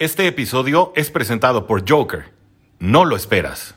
Este 0.00 0.26
episodio 0.26 0.94
es 0.96 1.10
presentado 1.10 1.66
por 1.66 1.86
Joker. 1.86 2.32
No 2.78 3.04
lo 3.04 3.16
esperas. 3.16 3.74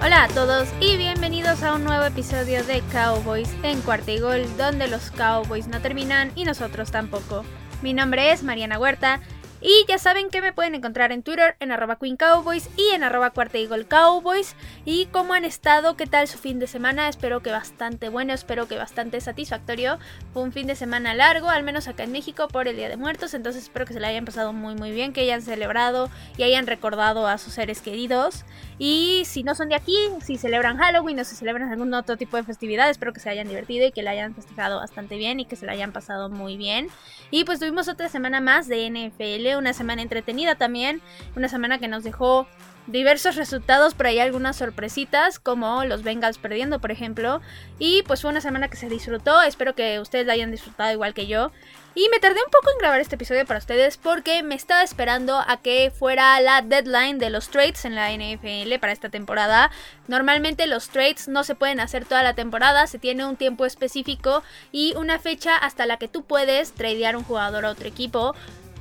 Hola 0.00 0.22
a 0.22 0.28
todos 0.28 0.68
y 0.78 0.96
bienvenidos 0.96 1.64
a 1.64 1.74
un 1.74 1.82
nuevo 1.82 2.04
episodio 2.04 2.62
de 2.62 2.82
Cowboys 2.92 3.52
en 3.64 3.80
Cuarta 3.80 4.12
y 4.12 4.20
Gol, 4.20 4.42
donde 4.56 4.86
los 4.86 5.10
Cowboys 5.10 5.66
no 5.66 5.80
terminan 5.80 6.30
y 6.36 6.44
nosotros 6.44 6.92
tampoco. 6.92 7.44
Mi 7.82 7.94
nombre 7.94 8.30
es 8.30 8.44
Mariana 8.44 8.78
Huerta 8.78 9.20
y 9.60 9.84
ya 9.86 9.98
saben 9.98 10.30
que 10.30 10.40
me 10.40 10.52
pueden 10.52 10.74
encontrar 10.74 11.12
en 11.12 11.22
Twitter 11.22 11.54
en 11.60 11.70
arroba 11.70 11.98
Queen 11.98 12.16
Cowboys 12.16 12.70
y 12.76 12.94
en 12.94 13.04
arroba 13.04 13.30
Cuarta 13.30 13.58
Eagle 13.58 13.84
Cowboys. 13.84 14.56
Y 14.86 15.06
cómo 15.06 15.34
han 15.34 15.44
estado, 15.44 15.96
qué 15.96 16.06
tal 16.06 16.28
su 16.28 16.38
fin 16.38 16.58
de 16.58 16.66
semana. 16.66 17.08
Espero 17.08 17.40
que 17.40 17.50
bastante 17.50 18.08
bueno, 18.08 18.32
espero 18.32 18.68
que 18.68 18.78
bastante 18.78 19.20
satisfactorio. 19.20 19.98
Fue 20.32 20.42
un 20.42 20.52
fin 20.52 20.66
de 20.66 20.76
semana 20.76 21.12
largo, 21.12 21.50
al 21.50 21.62
menos 21.62 21.88
acá 21.88 22.04
en 22.04 22.12
México, 22.12 22.48
por 22.48 22.68
el 22.68 22.76
Día 22.76 22.88
de 22.88 22.96
Muertos. 22.96 23.34
Entonces 23.34 23.64
espero 23.64 23.84
que 23.84 23.92
se 23.92 24.00
la 24.00 24.08
hayan 24.08 24.24
pasado 24.24 24.54
muy 24.54 24.74
muy 24.74 24.92
bien, 24.92 25.12
que 25.12 25.20
hayan 25.20 25.42
celebrado 25.42 26.08
y 26.38 26.42
hayan 26.44 26.66
recordado 26.66 27.26
a 27.26 27.36
sus 27.36 27.52
seres 27.52 27.82
queridos. 27.82 28.46
Y 28.78 29.24
si 29.26 29.42
no 29.42 29.54
son 29.54 29.68
de 29.68 29.74
aquí, 29.74 29.96
si 30.22 30.38
celebran 30.38 30.78
Halloween 30.78 31.20
o 31.20 31.24
si 31.24 31.36
celebran 31.36 31.70
algún 31.70 31.92
otro 31.92 32.16
tipo 32.16 32.38
de 32.38 32.44
festividad, 32.44 32.88
espero 32.88 33.12
que 33.12 33.20
se 33.20 33.28
hayan 33.28 33.46
divertido 33.46 33.86
y 33.86 33.92
que 33.92 34.02
la 34.02 34.12
hayan 34.12 34.34
festejado 34.34 34.78
bastante 34.78 35.18
bien 35.18 35.38
y 35.38 35.44
que 35.44 35.56
se 35.56 35.66
la 35.66 35.72
hayan 35.72 35.92
pasado 35.92 36.30
muy 36.30 36.56
bien. 36.56 36.88
Y 37.30 37.44
pues 37.44 37.60
tuvimos 37.60 37.88
otra 37.88 38.08
semana 38.08 38.40
más 38.40 38.66
de 38.66 38.88
NFL 38.88 39.49
una 39.56 39.72
semana 39.72 40.02
entretenida 40.02 40.54
también, 40.54 41.00
una 41.36 41.48
semana 41.48 41.78
que 41.78 41.88
nos 41.88 42.04
dejó 42.04 42.46
diversos 42.86 43.36
resultados, 43.36 43.94
pero 43.94 44.08
hay 44.08 44.18
algunas 44.18 44.56
sorpresitas, 44.56 45.38
como 45.38 45.84
los 45.84 46.02
Bengals 46.02 46.38
perdiendo, 46.38 46.80
por 46.80 46.90
ejemplo. 46.90 47.40
Y 47.78 48.02
pues 48.02 48.22
fue 48.22 48.30
una 48.30 48.40
semana 48.40 48.68
que 48.68 48.76
se 48.76 48.88
disfrutó, 48.88 49.42
espero 49.42 49.74
que 49.74 50.00
ustedes 50.00 50.26
la 50.26 50.32
hayan 50.32 50.50
disfrutado 50.50 50.92
igual 50.92 51.14
que 51.14 51.26
yo. 51.26 51.52
Y 51.94 52.08
me 52.10 52.20
tardé 52.20 52.38
un 52.44 52.50
poco 52.52 52.70
en 52.70 52.78
grabar 52.78 53.00
este 53.00 53.16
episodio 53.16 53.44
para 53.44 53.58
ustedes 53.58 53.96
porque 53.96 54.44
me 54.44 54.54
estaba 54.54 54.82
esperando 54.82 55.40
a 55.44 55.56
que 55.56 55.90
fuera 55.90 56.40
la 56.40 56.62
deadline 56.62 57.18
de 57.18 57.30
los 57.30 57.48
trades 57.48 57.84
en 57.84 57.96
la 57.96 58.12
NFL 58.12 58.78
para 58.80 58.92
esta 58.92 59.08
temporada. 59.08 59.72
Normalmente 60.06 60.68
los 60.68 60.88
trades 60.88 61.26
no 61.26 61.42
se 61.42 61.56
pueden 61.56 61.80
hacer 61.80 62.04
toda 62.04 62.22
la 62.22 62.34
temporada, 62.34 62.86
se 62.86 63.00
tiene 63.00 63.24
un 63.24 63.36
tiempo 63.36 63.66
específico 63.66 64.44
y 64.70 64.94
una 64.96 65.18
fecha 65.18 65.56
hasta 65.56 65.84
la 65.84 65.96
que 65.96 66.06
tú 66.06 66.24
puedes 66.24 66.72
tradear 66.72 67.16
un 67.16 67.24
jugador 67.24 67.66
a 67.66 67.70
otro 67.70 67.88
equipo 67.88 68.36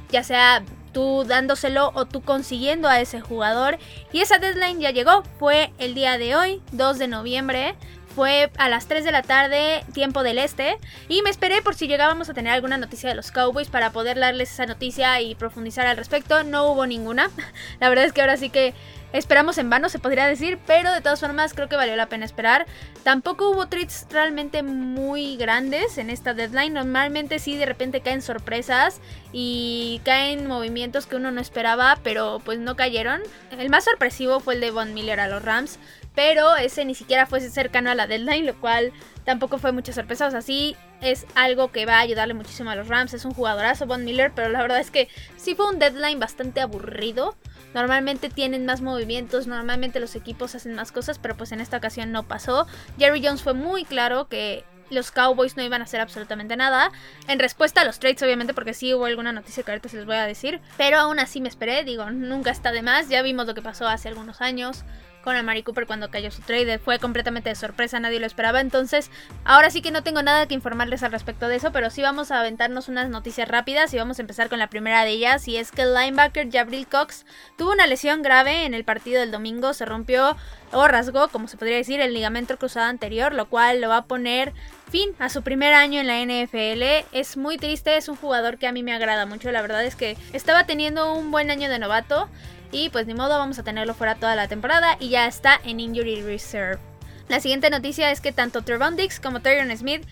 ya 0.10 0.24
sea 0.24 0.64
tú 0.92 1.24
dándoselo 1.26 1.92
o 1.94 2.06
tú 2.06 2.22
consiguiendo 2.22 2.88
a 2.88 3.00
ese 3.00 3.22
jugador. 3.22 3.78
Y 4.12 4.22
esa 4.22 4.38
deadline 4.38 4.80
ya 4.80 4.92
llegó, 4.92 5.24
fue 5.38 5.72
el 5.78 5.94
día 5.94 6.18
de 6.18 6.36
hoy, 6.36 6.62
2 6.72 6.98
de 6.98 7.08
noviembre. 7.08 7.76
Fue 8.16 8.52
a 8.58 8.70
las 8.70 8.88
3 8.88 9.04
de 9.04 9.12
la 9.12 9.22
tarde, 9.22 9.86
tiempo 9.94 10.24
del 10.24 10.40
este. 10.40 10.78
Y 11.08 11.22
me 11.22 11.30
esperé 11.30 11.62
por 11.62 11.76
si 11.76 11.88
llegábamos 11.88 12.28
a 12.30 12.34
tener 12.34 12.52
alguna 12.52 12.78
noticia 12.78 13.08
de 13.08 13.16
los 13.16 13.32
Cowboys 13.32 13.70
para 13.70 13.92
poder 13.92 14.20
darles 14.20 14.52
esa 14.52 14.66
noticia 14.66 15.22
y 15.22 15.36
profundizar 15.36 15.86
al 15.86 15.96
respecto. 15.96 16.44
No 16.44 16.68
hubo 16.72 16.86
ninguna. 16.86 17.30
La 17.80 17.88
verdad 17.88 18.06
es 18.06 18.14
que 18.14 18.22
ahora 18.22 18.36
sí 18.36 18.50
que 18.50 18.73
Esperamos 19.12 19.58
en 19.58 19.70
vano, 19.72 19.90
se 19.90 19.98
podría 19.98 20.28
decir, 20.28 20.60
pero 20.68 20.92
de 20.92 21.02
todas 21.02 21.20
formas 21.20 21.54
creo 21.54 21.68
que 21.68 21.76
valió 21.76 21.96
la 21.96 22.10
pena 22.10 22.26
esperar. 22.26 22.68
Tampoco 23.04 23.50
hubo 23.50 23.68
trades 23.68 24.06
realmente 24.12 24.62
muy 24.62 25.36
grandes 25.36 25.98
en 25.98 26.12
esta 26.12 26.36
deadline. 26.36 26.74
Normalmente 26.74 27.40
sí 27.40 27.58
de 27.58 27.66
repente 27.66 28.02
caen 28.02 28.22
sorpresas 28.22 29.02
y 29.32 30.02
caen 30.06 30.48
movimientos 30.48 31.08
que 31.08 31.16
uno 31.16 31.32
no 31.32 31.42
esperaba, 31.42 31.98
pero 32.04 32.40
pues 32.46 32.60
no 32.60 32.76
cayeron. 32.76 33.22
El 33.58 33.70
más 33.70 33.86
sorpresivo 33.86 34.40
fue 34.40 34.54
el 34.56 34.62
de 34.62 34.72
Von 34.72 34.94
Miller 34.94 35.20
a 35.20 35.28
los 35.28 35.44
Rams, 35.44 35.80
pero 36.14 36.56
ese 36.56 36.86
ni 36.86 36.94
siquiera 36.94 37.26
fue 37.26 37.40
cercano 37.40 37.90
a 37.90 37.96
la 37.96 38.06
deadline, 38.06 38.46
lo 38.46 38.60
cual 38.60 38.92
tampoco 39.30 39.60
fue 39.60 39.72
mucha 39.72 39.94
sorpresa. 39.94 40.26
O 40.26 40.32
sea, 40.32 40.42
sí 40.42 40.76
es 41.02 41.28
algo 41.36 41.72
que 41.72 41.86
va 41.86 41.98
a 41.98 42.00
ayudarle 42.00 42.34
muchísimo 42.34 42.72
a 42.72 42.76
los 42.76 42.88
Rams. 42.88 43.14
Es 43.14 43.26
un 43.26 43.32
jugadorazo 43.32 43.86
Von 43.86 44.04
Miller, 44.04 44.32
pero 44.34 44.50
la 44.50 44.60
verdad 44.60 44.80
es 44.80 44.90
que 44.90 45.08
sí 45.38 45.54
fue 45.54 45.70
un 45.70 45.78
deadline 45.78 46.20
bastante 46.20 46.62
aburrido. 46.62 47.36
Normalmente 47.76 48.30
tienen 48.30 48.66
más 48.66 48.82
movimientos, 48.82 49.45
normalmente 49.45 50.00
los 50.00 50.16
equipos 50.16 50.56
hacen 50.56 50.73
más 50.73 50.92
cosas, 50.92 51.20
pero 51.20 51.38
pues 51.38 51.52
en 51.52 51.62
esta 51.62 51.78
ocasión 51.78 52.12
no 52.12 52.23
pasó. 52.23 52.66
Jerry 52.98 53.23
Jones 53.23 53.44
fue 53.44 53.54
muy 53.54 53.86
claro 53.86 54.28
que 54.28 54.66
los 54.89 55.12
Cowboys 55.12 55.56
no 55.56 55.62
iban 55.62 55.82
a 55.82 55.84
hacer 55.84 56.02
absolutamente 56.02 56.58
nada. 56.58 56.92
En 57.28 57.38
respuesta 57.38 57.82
a 57.82 57.86
los 57.86 58.00
trades, 58.00 58.23
obviamente, 58.23 58.56
porque 58.56 58.73
sí 58.73 58.95
hubo 58.95 59.06
alguna 59.06 59.32
noticia 59.32 59.62
que 59.62 59.70
ahorita 59.70 59.89
se 59.89 59.98
les 59.98 60.08
voy 60.08 60.16
a 60.16 60.26
decir. 60.26 60.60
Pero 60.76 60.98
aún 60.98 61.20
así 61.20 61.39
me 61.39 61.50
esperé, 61.50 61.84
digo, 61.84 62.10
nunca 62.10 62.50
está 62.50 62.72
de 62.72 62.82
más. 62.82 63.10
Ya 63.10 63.22
vimos 63.22 63.45
lo 63.45 63.54
que 63.54 63.62
pasó 63.62 63.88
hace 63.88 64.08
algunos 64.08 64.42
años 64.42 64.84
con 65.24 65.36
Amari 65.36 65.64
Cooper 65.64 65.86
cuando 65.86 66.10
cayó 66.10 66.32
su 66.32 66.42
trade. 66.42 66.80
Fue 66.80 67.00
completamente 67.00 67.50
de 67.50 67.56
sorpresa, 67.56 68.00
nadie 68.00 68.20
lo 68.20 68.26
esperaba. 68.26 68.62
Entonces, 68.62 69.12
ahora 69.44 69.70
sí 69.70 69.82
que 69.82 69.92
no 69.92 70.04
tengo 70.04 70.24
nada 70.24 70.48
que 70.48 70.54
informarles 70.54 71.04
al 71.04 71.12
respecto 71.12 71.48
de 71.48 71.58
eso, 71.58 71.72
pero 71.72 71.90
sí 71.90 72.02
vamos 72.02 72.32
a 72.32 72.40
aventarnos 72.40 72.88
unas 72.88 73.10
noticias 73.10 73.48
rápidas 73.48 73.94
y 73.94 73.98
vamos 73.98 74.20
a 74.20 74.22
empezar 74.22 74.50
con 74.50 74.60
la 74.60 74.68
primera 74.68 75.04
de 75.04 75.12
ellas. 75.12 75.48
Y 75.48 75.58
es 75.58 75.72
que 75.72 75.84
el 75.84 75.94
linebacker 75.94 76.52
Jabril 76.52 76.88
Cox 76.88 77.26
tuvo 77.58 77.72
una 77.72 77.88
lesión 77.88 78.22
grave 78.22 78.66
en 78.66 78.74
el 78.74 78.84
partido 78.84 79.20
del 79.20 79.32
domingo. 79.32 79.74
Se 79.74 79.86
rompió 79.86 80.38
o 80.72 80.88
rasgó, 80.88 81.30
como 81.30 81.48
se 81.48 81.58
podría 81.58 81.78
decir, 81.78 82.00
el 82.00 82.14
ligamento 82.14 82.58
cruzado 82.58 82.88
anterior, 82.88 83.34
lo 83.34 83.48
cual 83.48 83.82
lo 83.82 83.90
va 83.90 83.98
a 83.98 84.06
poner 84.06 84.54
fin 84.90 85.12
a 85.20 85.30
su 85.30 85.42
primer 85.42 85.74
año 85.74 86.02
en 86.02 86.08
la 86.08 86.20
NFL. 86.22 87.08
Es 87.12 87.38
muy 87.38 87.58
triste, 87.58 87.98
es 87.98 88.10
un 88.10 88.16
jugador 88.16 88.58
que 88.58 88.68
a 88.68 88.72
mí 88.72 88.84
me 88.84 88.94
agrada 88.94 89.26
mucho. 89.26 89.52
La 89.52 89.62
verdad 89.62 89.84
es 89.84 89.96
que 89.96 90.18
estaba 90.34 90.66
teniendo 90.66 91.14
un 91.14 91.32
buen 91.32 91.52
año 91.52 91.70
de 91.70 91.80
novato. 91.80 92.30
Y 92.72 92.90
pues 92.90 93.08
ni 93.08 93.14
modo, 93.14 93.38
vamos 93.38 93.60
a 93.60 93.64
tenerlo 93.64 93.94
fuera 93.94 94.16
toda 94.16 94.36
la 94.36 94.48
temporada 94.48 94.98
y 95.00 95.10
ya 95.10 95.26
está 95.26 95.60
en 95.64 95.80
Injury 95.80 96.22
Reserve. 96.22 96.80
La 97.28 97.40
siguiente 97.40 97.70
noticia 97.70 98.12
es 98.12 98.22
que 98.22 98.32
tanto 98.32 98.64
Trevon 98.64 98.96
Dix 98.96 99.20
como 99.20 99.42
Tyron 99.42 99.76
Smith 99.76 100.04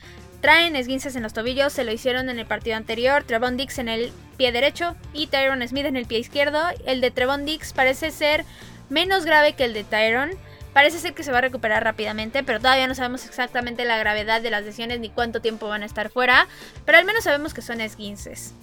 traen 0.41 0.75
esguinces 0.75 1.15
en 1.15 1.23
los 1.23 1.33
tobillos, 1.33 1.73
se 1.73 1.83
lo 1.83 1.91
hicieron 1.91 2.29
en 2.29 2.39
el 2.39 2.45
partido 2.45 2.77
anterior, 2.77 3.23
Trevon 3.23 3.57
Dix 3.57 3.79
en 3.79 3.89
el 3.89 4.11
pie 4.37 4.51
derecho 4.51 4.95
y 5.13 5.27
Tyron 5.27 5.67
Smith 5.67 5.85
en 5.85 5.97
el 5.97 6.05
pie 6.05 6.19
izquierdo. 6.19 6.61
El 6.85 7.01
de 7.01 7.11
Trevon 7.11 7.45
Dix 7.45 7.73
parece 7.73 8.11
ser 8.11 8.45
menos 8.89 9.25
grave 9.25 9.53
que 9.53 9.65
el 9.65 9.73
de 9.73 9.83
Tyron. 9.83 10.31
Parece 10.73 10.99
ser 10.99 11.15
que 11.15 11.23
se 11.23 11.31
va 11.31 11.39
a 11.39 11.41
recuperar 11.41 11.83
rápidamente, 11.83 12.43
pero 12.43 12.59
todavía 12.59 12.87
no 12.87 12.93
sabemos 12.93 13.25
exactamente 13.25 13.83
la 13.83 13.97
gravedad 13.97 14.41
de 14.41 14.51
las 14.51 14.63
lesiones 14.63 14.99
ni 14.99 15.09
cuánto 15.09 15.41
tiempo 15.41 15.67
van 15.67 15.81
a 15.81 15.87
estar 15.87 16.11
fuera. 16.11 16.47
Pero 16.85 16.99
al 16.99 17.05
menos 17.05 17.23
sabemos 17.23 17.55
que 17.55 17.63
son 17.63 17.81
esguinces. 17.81 18.53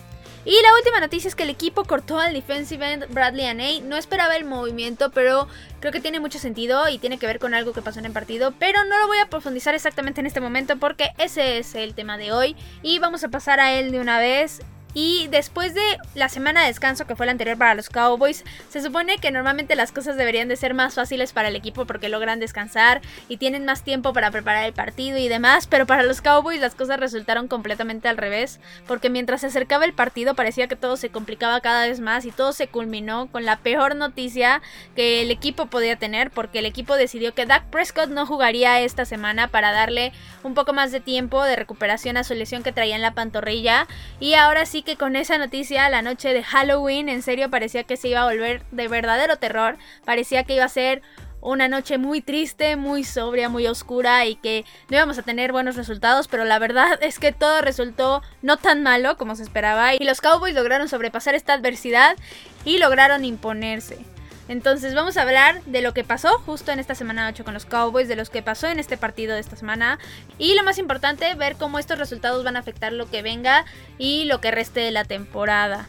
Y 0.47 0.60
la 0.62 0.75
última 0.77 1.00
noticia 1.00 1.28
es 1.28 1.34
que 1.34 1.44
el 1.44 1.50
equipo 1.50 1.84
cortó 1.84 2.19
al 2.19 2.34
defensive 2.34 2.93
end 2.93 3.06
Bradley 3.15 3.47
Aney. 3.47 3.81
No 3.81 3.97
esperaba 3.97 4.37
el 4.37 4.44
movimiento, 4.44 5.10
pero 5.10 5.49
creo 5.81 5.91
que 5.91 6.00
tiene 6.00 6.21
mucho 6.21 6.38
sentido 6.38 6.87
y 6.88 6.99
tiene 6.99 7.19
que 7.19 7.27
ver 7.27 7.38
con 7.38 7.55
algo 7.55 7.72
que 7.72 7.81
pasó 7.81 7.99
en 7.99 8.05
el 8.05 8.12
partido. 8.12 8.53
Pero 8.59 8.84
no 8.84 8.99
lo 8.99 9.06
voy 9.06 9.19
a 9.19 9.31
profundizar 9.31 9.75
exactamente 9.75 10.21
en 10.21 10.27
este 10.27 10.41
momento 10.41 10.77
porque 10.77 11.10
ese 11.16 11.59
es 11.59 11.75
el 11.75 11.94
tema 11.94 12.19
de 12.19 12.32
hoy. 12.32 12.56
Y 12.82 12.99
vamos 12.99 13.25
a 13.25 13.28
pasar 13.28 13.59
a 13.59 13.72
él 13.72 13.91
de 13.91 14.00
una 14.00 14.19
vez. 14.19 14.60
Y 14.94 15.28
después 15.28 15.75
de 15.75 15.99
la 16.15 16.28
semana 16.28 16.62
de 16.62 16.69
descanso 16.69 17.06
que 17.06 17.16
fue 17.16 17.27
la 17.27 17.32
anterior 17.32 17.59
para 17.59 17.75
los 17.75 17.91
Cowboys, 17.91 18.44
se 18.69 18.81
supone 18.81 19.19
que 19.19 19.31
normalmente 19.31 19.75
las 19.75 19.93
cosas 19.93 20.16
deberían 20.16 20.49
de 20.49 20.56
ser 20.56 20.72
más 20.72 20.94
fáciles 20.94 21.32
para 21.32 21.49
el 21.49 21.56
equipo 21.56 21.84
porque 21.84 22.09
logran 22.09 22.41
descansar 22.41 23.03
y 23.28 23.37
tienen 23.37 23.65
más 23.65 23.82
tiempo 23.82 24.12
para 24.12 24.31
preparar 24.31 24.65
el 24.65 24.72
partido 24.72 25.19
y 25.19 25.28
demás, 25.28 25.66
pero 25.66 25.87
para 25.87 26.05
los 26.05 26.22
Cowboys 26.22 26.60
las 26.60 26.75
cosas 26.75 27.00
resultaron 27.00 27.49
completamente 27.49 28.09
al 28.09 28.16
revés, 28.16 28.60
porque 28.87 29.10
mientras 29.10 29.41
se 29.41 29.49
acercaba 29.49 29.84
el 29.84 29.93
partido 29.93 30.34
parecía 30.34 30.69
que 30.69 30.77
todo 30.77 30.97
se 30.97 31.11
complicaba 31.11 31.61
cada 31.61 31.87
vez 31.87 32.00
más 32.00 32.25
y 32.25 32.31
todo 32.31 32.53
se 32.53 32.69
culminó 32.69 33.26
con 33.32 33.44
la 33.44 33.59
peor 33.59 33.97
noticia 33.97 34.62
que 34.94 35.22
el 35.22 35.31
equipo 35.31 35.66
podía 35.66 35.97
tener, 35.97 36.31
porque 36.31 36.61
el 36.61 36.66
equipo 36.66 36.94
decidió 36.94 37.34
que 37.34 37.47
Dak 37.47 37.65
Prescott 37.65 38.11
no 38.11 38.26
jugaría 38.26 38.81
esta 38.81 39.05
semana 39.05 39.49
para 39.49 39.72
darle 39.72 40.12
un 40.44 40.55
poco 40.55 40.72
más 40.72 40.93
de 40.93 41.00
tiempo 41.00 41.43
de 41.43 41.56
recuperación 41.56 42.16
a 42.16 42.25
su 42.25 42.34
lesión 42.34 42.62
que 42.62 42.72
traía 42.72 42.94
en 42.94 43.03
la 43.03 43.15
pantorrilla. 43.15 43.88
Y 44.21 44.34
ahora 44.34 44.66
sí 44.66 44.82
que 44.84 44.96
con 44.96 45.16
esa 45.16 45.38
noticia, 45.38 45.88
la 45.88 46.02
noche 46.02 46.32
de 46.32 46.44
Halloween, 46.44 47.08
en 47.08 47.22
serio 47.22 47.50
parecía 47.50 47.84
que 47.84 47.96
se 47.96 48.08
iba 48.08 48.22
a 48.22 48.26
volver 48.26 48.62
de 48.70 48.88
verdadero 48.88 49.36
terror. 49.36 49.76
Parecía 50.04 50.44
que 50.44 50.54
iba 50.54 50.64
a 50.64 50.69
ser 50.69 51.02
una 51.40 51.69
noche 51.69 51.98
muy 51.98 52.22
triste, 52.22 52.76
muy 52.76 53.04
sobria, 53.04 53.48
muy 53.48 53.66
oscura 53.66 54.25
y 54.25 54.36
que 54.36 54.64
no 54.88 54.96
íbamos 54.96 55.19
a 55.19 55.22
tener 55.22 55.52
buenos 55.52 55.76
resultados, 55.76 56.26
pero 56.26 56.44
la 56.44 56.58
verdad 56.58 56.98
es 57.02 57.19
que 57.19 57.32
todo 57.32 57.60
resultó 57.60 58.22
no 58.40 58.56
tan 58.56 58.82
malo 58.82 59.16
como 59.19 59.36
se 59.36 59.42
esperaba 59.42 59.94
y 59.94 59.98
los 60.04 60.20
Cowboys 60.20 60.54
lograron 60.54 60.88
sobrepasar 60.88 61.34
esta 61.34 61.52
adversidad 61.52 62.16
y 62.64 62.78
lograron 62.78 63.25
imponerse. 63.25 64.13
Entonces 64.49 64.94
vamos 64.94 65.17
a 65.17 65.23
hablar 65.23 65.62
de 65.64 65.81
lo 65.81 65.94
que 65.94 66.05
pasó 66.05 66.38
justo 66.41 66.70
en 66.70 66.79
esta 66.79 66.94
semana 66.94 67.29
8 67.29 67.44
con 67.44 67.55
los 67.55 67.64
Cowboys, 67.64 68.08
de 68.08 68.17
lo 68.17 68.25
que 68.25 68.43
pasó 68.43 68.67
en 68.67 68.79
este 68.79 68.96
partido 68.96 69.35
de 69.35 69.41
esta 69.41 69.56
semana 69.56 69.99
y 70.38 70.55
lo 70.55 70.64
más 70.64 70.79
importante, 70.79 71.35
ver 71.35 71.56
cómo 71.56 71.79
estos 71.79 71.99
resultados 71.99 72.44
van 72.44 72.56
a 72.56 72.61
afectar 72.61 72.93
lo 72.93 73.11
que 73.11 73.23
venga 73.23 73.64
y 73.99 74.25
lo 74.25 74.41
que 74.41 74.50
reste 74.50 74.81
de 74.81 74.91
la 74.91 75.05
temporada. 75.05 75.88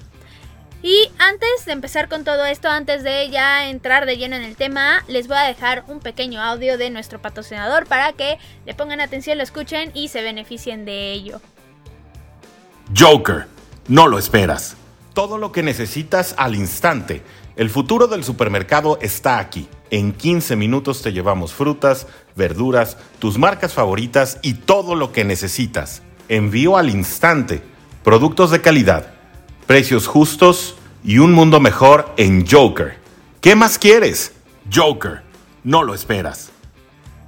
Y 0.81 1.10
antes 1.18 1.66
de 1.66 1.72
empezar 1.72 2.07
con 2.10 2.24
todo 2.24 2.46
esto, 2.46 2.69
antes 2.69 3.02
de 3.02 3.30
ya 3.31 3.69
entrar 3.69 4.06
de 4.06 4.18
lleno 4.18 4.36
en 4.36 4.44
el 4.44 4.56
tema, 4.56 5.04
les 5.08 5.28
voy 5.28 5.38
a 5.38 5.42
dejar 5.42 5.84
un 5.88 6.00
pequeño 6.00 6.42
audio 6.42 6.78
de 6.78 6.92
nuestro 6.92 7.19
patrocinador 7.19 7.88
para 7.88 8.13
que 8.13 8.38
le 8.66 8.75
pongan 8.75 9.01
atención, 9.01 9.38
lo 9.38 9.44
escuchen 9.44 9.90
y 9.96 10.10
se 10.10 10.22
beneficien 10.22 10.86
de 10.86 11.12
ello. 11.12 11.42
Joker, 12.96 13.48
no 13.88 14.08
lo 14.08 14.19
esperas. 14.19 14.78
Todo 15.16 15.40
lo 15.40 15.51
que 15.51 15.63
necesitas 15.63 16.36
al 16.38 16.54
instante. 16.54 17.24
El 17.56 17.69
futuro 17.69 18.07
del 18.07 18.25
supermercado 18.25 19.00
está 19.02 19.40
aquí. 19.40 19.69
En 19.90 20.12
15 20.12 20.57
minutos 20.57 21.02
te 21.02 21.13
llevamos 21.13 21.54
frutas, 21.54 22.06
verduras, 22.36 22.98
tus 23.19 23.38
marcas 23.38 23.74
favoritas 23.74 24.40
y 24.42 24.56
todo 24.56 24.94
lo 24.94 25.13
que 25.13 25.24
necesitas. 25.24 26.02
Envío 26.28 26.75
al 26.75 26.90
instante. 26.90 27.62
Productos 28.04 28.52
de 28.52 28.60
calidad, 28.60 29.13
precios 29.68 30.06
justos 30.06 30.75
y 31.02 31.19
un 31.19 31.31
mundo 31.31 31.62
mejor 31.62 32.13
en 32.18 32.46
Joker. 32.46 32.98
¿Qué 33.40 33.56
más 33.56 33.80
quieres? 33.80 34.34
Joker, 34.74 35.22
no 35.63 35.84
lo 35.84 35.94
esperas. 35.94 36.51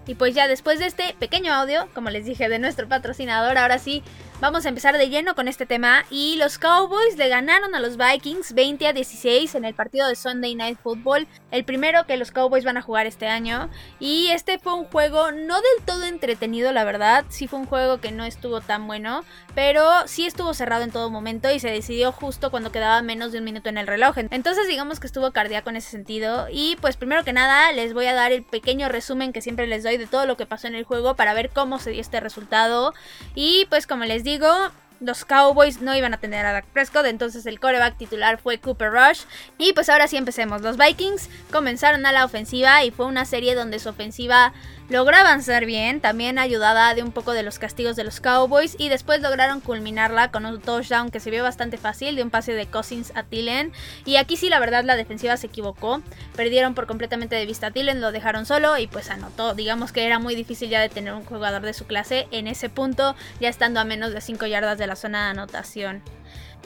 Y 0.07 0.15
pues 0.15 0.35
ya 0.35 0.47
después 0.47 0.79
de 0.79 0.87
este 0.87 1.15
pequeño 1.19 1.53
audio, 1.53 1.87
como 1.93 2.09
les 2.09 2.25
dije, 2.25 2.49
de 2.49 2.59
nuestro 2.59 2.87
patrocinador, 2.87 3.57
ahora 3.57 3.79
sí 3.79 4.03
Vamos 4.39 4.67
a 4.67 4.69
empezar 4.69 4.95
de 4.95 5.09
lleno 5.09 5.33
con 5.33 5.47
este 5.47 5.65
tema. 5.65 6.05
Y 6.11 6.35
los 6.37 6.59
Cowboys 6.59 7.17
le 7.17 7.27
ganaron 7.27 7.73
a 7.73 7.79
los 7.79 7.97
Vikings 7.97 8.53
20 8.53 8.85
a 8.85 8.93
16 8.93 9.55
en 9.55 9.65
el 9.65 9.73
partido 9.73 10.07
de 10.07 10.15
Sunday 10.15 10.53
Night 10.53 10.77
Football, 10.77 11.27
el 11.49 11.63
primero 11.63 12.05
que 12.05 12.17
los 12.17 12.29
Cowboys 12.29 12.63
van 12.63 12.77
a 12.77 12.83
jugar 12.83 13.07
este 13.07 13.27
año. 13.27 13.67
Y 13.99 14.27
este 14.27 14.59
fue 14.59 14.75
un 14.75 14.85
juego 14.85 15.31
no 15.31 15.55
del 15.55 15.85
todo 15.87 16.03
entretenido 16.03 16.71
la 16.71 16.83
verdad, 16.83 17.25
sí 17.29 17.47
fue 17.47 17.57
un 17.57 17.65
juego 17.65 17.99
que 17.99 18.11
no 18.11 18.25
estuvo 18.25 18.61
tan 18.61 18.85
bueno, 18.85 19.25
pero 19.55 19.83
sí 20.05 20.27
estuvo 20.27 20.53
cerrado 20.53 20.83
en 20.83 20.91
todo 20.91 21.09
momento 21.09 21.49
y 21.51 21.59
se 21.59 21.71
decidió 21.71 22.11
justo 22.11 22.51
cuando 22.51 22.71
quedaba 22.71 23.01
menos 23.01 23.31
de 23.31 23.39
un 23.39 23.43
minuto 23.43 23.69
en 23.69 23.79
el 23.79 23.87
reloj, 23.87 24.19
entonces 24.19 24.67
digamos 24.67 24.99
que 24.99 25.07
estuvo 25.07 25.31
cardíaco 25.31 25.71
en 25.71 25.77
ese 25.77 25.89
sentido. 25.89 26.45
Y 26.51 26.77
pues 26.79 26.95
primero 26.95 27.23
que 27.23 27.33
nada 27.33 27.71
les 27.71 27.91
voy 27.95 28.05
a 28.05 28.13
dar 28.13 28.31
el 28.31 28.43
pequeño 28.43 28.87
resumen 28.87 29.33
que 29.33 29.41
siempre 29.41 29.65
les 29.65 29.81
doy 29.81 29.97
de 29.97 30.05
todo 30.05 30.27
lo 30.27 30.37
que 30.37 30.45
pasó 30.45 30.67
en 30.67 30.75
el 30.75 30.83
juego 30.83 31.15
para 31.15 31.33
ver 31.33 31.49
cómo 31.49 31.79
se 31.79 31.89
dio 31.89 32.01
este 32.01 32.19
resultado. 32.19 32.93
Y 33.33 33.65
pues 33.69 33.87
como 33.87 34.05
les 34.05 34.23
digo, 34.27 34.51
los 34.99 35.25
Cowboys 35.25 35.81
no 35.81 35.95
iban 35.95 36.13
a 36.13 36.19
tener 36.19 36.45
a 36.45 36.53
Dak 36.53 36.65
Prescott, 36.65 37.05
entonces 37.05 37.45
el 37.45 37.59
coreback 37.59 37.97
titular 37.97 38.39
fue 38.39 38.59
Cooper 38.59 38.91
Rush. 38.91 39.21
Y 39.57 39.73
pues 39.73 39.89
ahora 39.89 40.07
sí 40.07 40.17
empecemos. 40.17 40.61
Los 40.61 40.77
Vikings 40.77 41.29
comenzaron 41.51 42.05
a 42.05 42.11
la 42.11 42.25
ofensiva 42.25 42.83
y 42.83 42.91
fue 42.91 43.05
una 43.05 43.25
serie 43.25 43.55
donde 43.55 43.79
su 43.79 43.89
ofensiva 43.89 44.53
Logró 44.89 45.17
avanzar 45.17 45.65
bien, 45.65 45.99
también 45.99 46.39
ayudada 46.39 46.95
de 46.95 47.03
un 47.03 47.11
poco 47.11 47.33
de 47.33 47.43
los 47.43 47.59
castigos 47.59 47.97
de 47.97 48.05
los 48.05 48.21
Cowboys 48.21 48.77
y 48.79 48.87
después 48.87 49.21
lograron 49.21 49.59
culminarla 49.59 50.31
con 50.31 50.45
un 50.45 50.61
touchdown 50.61 51.11
que 51.11 51.19
se 51.19 51.29
vio 51.29 51.43
bastante 51.43 51.77
fácil 51.77 52.15
de 52.15 52.23
un 52.23 52.29
pase 52.29 52.53
de 52.53 52.67
Cousins 52.67 53.11
a 53.13 53.23
Tillen. 53.23 53.73
Y 54.05 54.15
aquí 54.15 54.37
sí 54.37 54.47
la 54.47 54.61
verdad 54.61 54.85
la 54.85 54.95
defensiva 54.95 55.35
se 55.35 55.47
equivocó, 55.47 56.01
perdieron 56.37 56.73
por 56.73 56.87
completamente 56.87 57.35
de 57.35 57.45
vista 57.45 57.67
a 57.67 57.71
Tillen, 57.71 57.99
lo 57.99 58.13
dejaron 58.13 58.45
solo 58.45 58.77
y 58.77 58.87
pues 58.87 59.09
anotó. 59.09 59.53
Digamos 59.55 59.91
que 59.91 60.05
era 60.05 60.19
muy 60.19 60.35
difícil 60.35 60.69
ya 60.69 60.79
de 60.79 60.87
tener 60.87 61.13
un 61.13 61.25
jugador 61.25 61.63
de 61.63 61.73
su 61.73 61.85
clase 61.85 62.29
en 62.31 62.47
ese 62.47 62.69
punto, 62.69 63.13
ya 63.41 63.49
estando 63.49 63.81
a 63.81 63.83
menos 63.83 64.13
de 64.13 64.21
5 64.21 64.45
yardas 64.45 64.77
de 64.77 64.86
la 64.87 64.95
zona 64.95 65.25
de 65.25 65.31
anotación. 65.31 66.01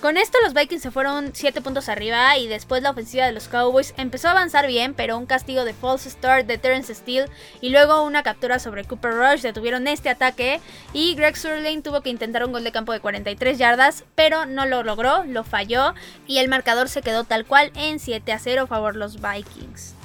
Con 0.01 0.17
esto 0.17 0.39
los 0.43 0.55
Vikings 0.55 0.81
se 0.81 0.89
fueron 0.89 1.29
7 1.35 1.61
puntos 1.61 1.87
arriba 1.87 2.35
y 2.35 2.47
después 2.47 2.81
la 2.81 2.89
ofensiva 2.89 3.27
de 3.27 3.33
los 3.33 3.47
Cowboys 3.47 3.93
empezó 3.97 4.29
a 4.29 4.31
avanzar 4.31 4.65
bien, 4.65 4.95
pero 4.95 5.15
un 5.15 5.27
castigo 5.27 5.63
de 5.63 5.75
false 5.75 6.09
start 6.09 6.47
de 6.47 6.57
Terrence 6.57 6.95
Steele 6.95 7.29
y 7.61 7.69
luego 7.69 8.01
una 8.01 8.23
captura 8.23 8.57
sobre 8.57 8.83
Cooper 8.83 9.13
Rush 9.13 9.41
detuvieron 9.41 9.87
este 9.87 10.09
ataque 10.09 10.59
y 10.91 11.13
Greg 11.13 11.37
Surlane 11.37 11.83
tuvo 11.83 12.01
que 12.01 12.09
intentar 12.09 12.43
un 12.43 12.51
gol 12.51 12.63
de 12.63 12.71
campo 12.71 12.93
de 12.93 12.99
43 12.99 13.59
yardas, 13.59 14.03
pero 14.15 14.47
no 14.47 14.65
lo 14.65 14.81
logró, 14.81 15.23
lo 15.25 15.43
falló 15.43 15.93
y 16.25 16.39
el 16.39 16.49
marcador 16.49 16.89
se 16.89 17.03
quedó 17.03 17.23
tal 17.23 17.45
cual 17.45 17.71
en 17.75 17.99
7 17.99 18.31
a 18.31 18.39
0 18.39 18.63
a 18.63 18.67
favor 18.67 18.95
los 18.95 19.21
Vikings. 19.21 20.00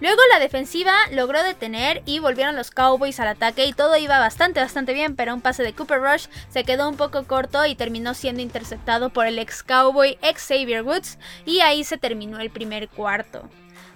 Luego 0.00 0.20
la 0.30 0.38
defensiva 0.38 0.94
logró 1.10 1.42
detener 1.42 2.02
y 2.06 2.20
volvieron 2.20 2.54
los 2.54 2.70
Cowboys 2.70 3.18
al 3.18 3.28
ataque 3.28 3.66
y 3.66 3.72
todo 3.72 3.96
iba 3.96 4.20
bastante 4.20 4.60
bastante 4.60 4.94
bien, 4.94 5.16
pero 5.16 5.34
un 5.34 5.40
pase 5.40 5.64
de 5.64 5.72
Cooper 5.72 6.00
Rush 6.00 6.26
se 6.50 6.62
quedó 6.62 6.88
un 6.88 6.96
poco 6.96 7.24
corto 7.24 7.66
y 7.66 7.74
terminó 7.74 8.14
siendo 8.14 8.40
interceptado 8.40 9.10
por 9.10 9.26
el 9.26 9.40
ex 9.40 9.64
Cowboy 9.64 10.16
ex 10.22 10.46
Xavier 10.46 10.82
Woods 10.82 11.18
y 11.44 11.60
ahí 11.60 11.82
se 11.82 11.98
terminó 11.98 12.38
el 12.38 12.50
primer 12.50 12.88
cuarto. 12.88 13.48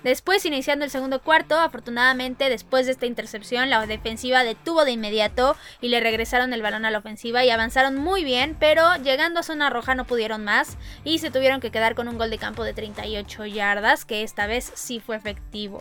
Después, 0.02 0.44
iniciando 0.44 0.84
el 0.84 0.90
segundo 0.90 1.20
cuarto, 1.20 1.58
afortunadamente 1.58 2.48
después 2.48 2.86
de 2.86 2.92
esta 2.92 3.06
intercepción, 3.06 3.70
la 3.70 3.86
defensiva 3.86 4.42
detuvo 4.42 4.84
de 4.84 4.92
inmediato 4.92 5.56
y 5.80 5.88
le 5.88 6.00
regresaron 6.00 6.52
el 6.52 6.62
balón 6.62 6.84
a 6.84 6.90
la 6.90 6.98
ofensiva 6.98 7.44
y 7.44 7.50
avanzaron 7.50 7.96
muy 7.96 8.24
bien, 8.24 8.56
pero 8.58 8.96
llegando 8.96 9.40
a 9.40 9.44
zona 9.44 9.70
roja 9.70 9.94
no 9.94 10.04
pudieron 10.04 10.42
más 10.42 10.76
y 11.04 11.18
se 11.18 11.30
tuvieron 11.30 11.60
que 11.60 11.70
quedar 11.70 11.94
con 11.94 12.08
un 12.08 12.18
gol 12.18 12.30
de 12.30 12.38
campo 12.38 12.64
de 12.64 12.74
38 12.74 13.46
yardas, 13.46 14.04
que 14.04 14.22
esta 14.22 14.46
vez 14.46 14.72
sí 14.74 14.98
fue 14.98 15.16
efectivo. 15.16 15.80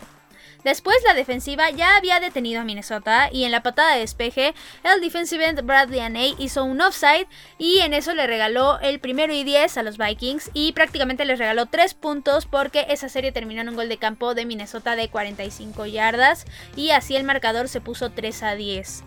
Después 0.64 0.96
la 1.06 1.14
defensiva 1.14 1.70
ya 1.70 1.96
había 1.96 2.20
detenido 2.20 2.60
a 2.60 2.64
Minnesota 2.64 3.28
y 3.32 3.44
en 3.44 3.52
la 3.52 3.62
patada 3.62 3.94
de 3.94 4.00
despeje 4.00 4.54
el 4.84 5.00
defensive 5.00 5.46
end 5.46 5.62
Bradley 5.62 6.00
Aney 6.00 6.34
hizo 6.38 6.64
un 6.64 6.80
offside 6.80 7.26
y 7.58 7.80
en 7.80 7.94
eso 7.94 8.14
le 8.14 8.26
regaló 8.26 8.78
el 8.80 9.00
primero 9.00 9.32
y 9.32 9.44
10 9.44 9.76
a 9.76 9.82
los 9.82 9.98
Vikings 9.98 10.50
y 10.54 10.72
prácticamente 10.72 11.24
les 11.24 11.38
regaló 11.38 11.66
3 11.66 11.94
puntos 11.94 12.46
porque 12.46 12.86
esa 12.88 13.08
serie 13.08 13.32
terminó 13.32 13.60
en 13.62 13.70
un 13.70 13.76
gol 13.76 13.88
de 13.88 13.98
campo 13.98 14.34
de 14.34 14.46
Minnesota 14.46 14.96
de 14.96 15.08
45 15.08 15.86
yardas 15.86 16.44
y 16.76 16.90
así 16.90 17.16
el 17.16 17.24
marcador 17.24 17.68
se 17.68 17.80
puso 17.80 18.10
3 18.10 18.42
a 18.42 18.54
10. 18.54 19.04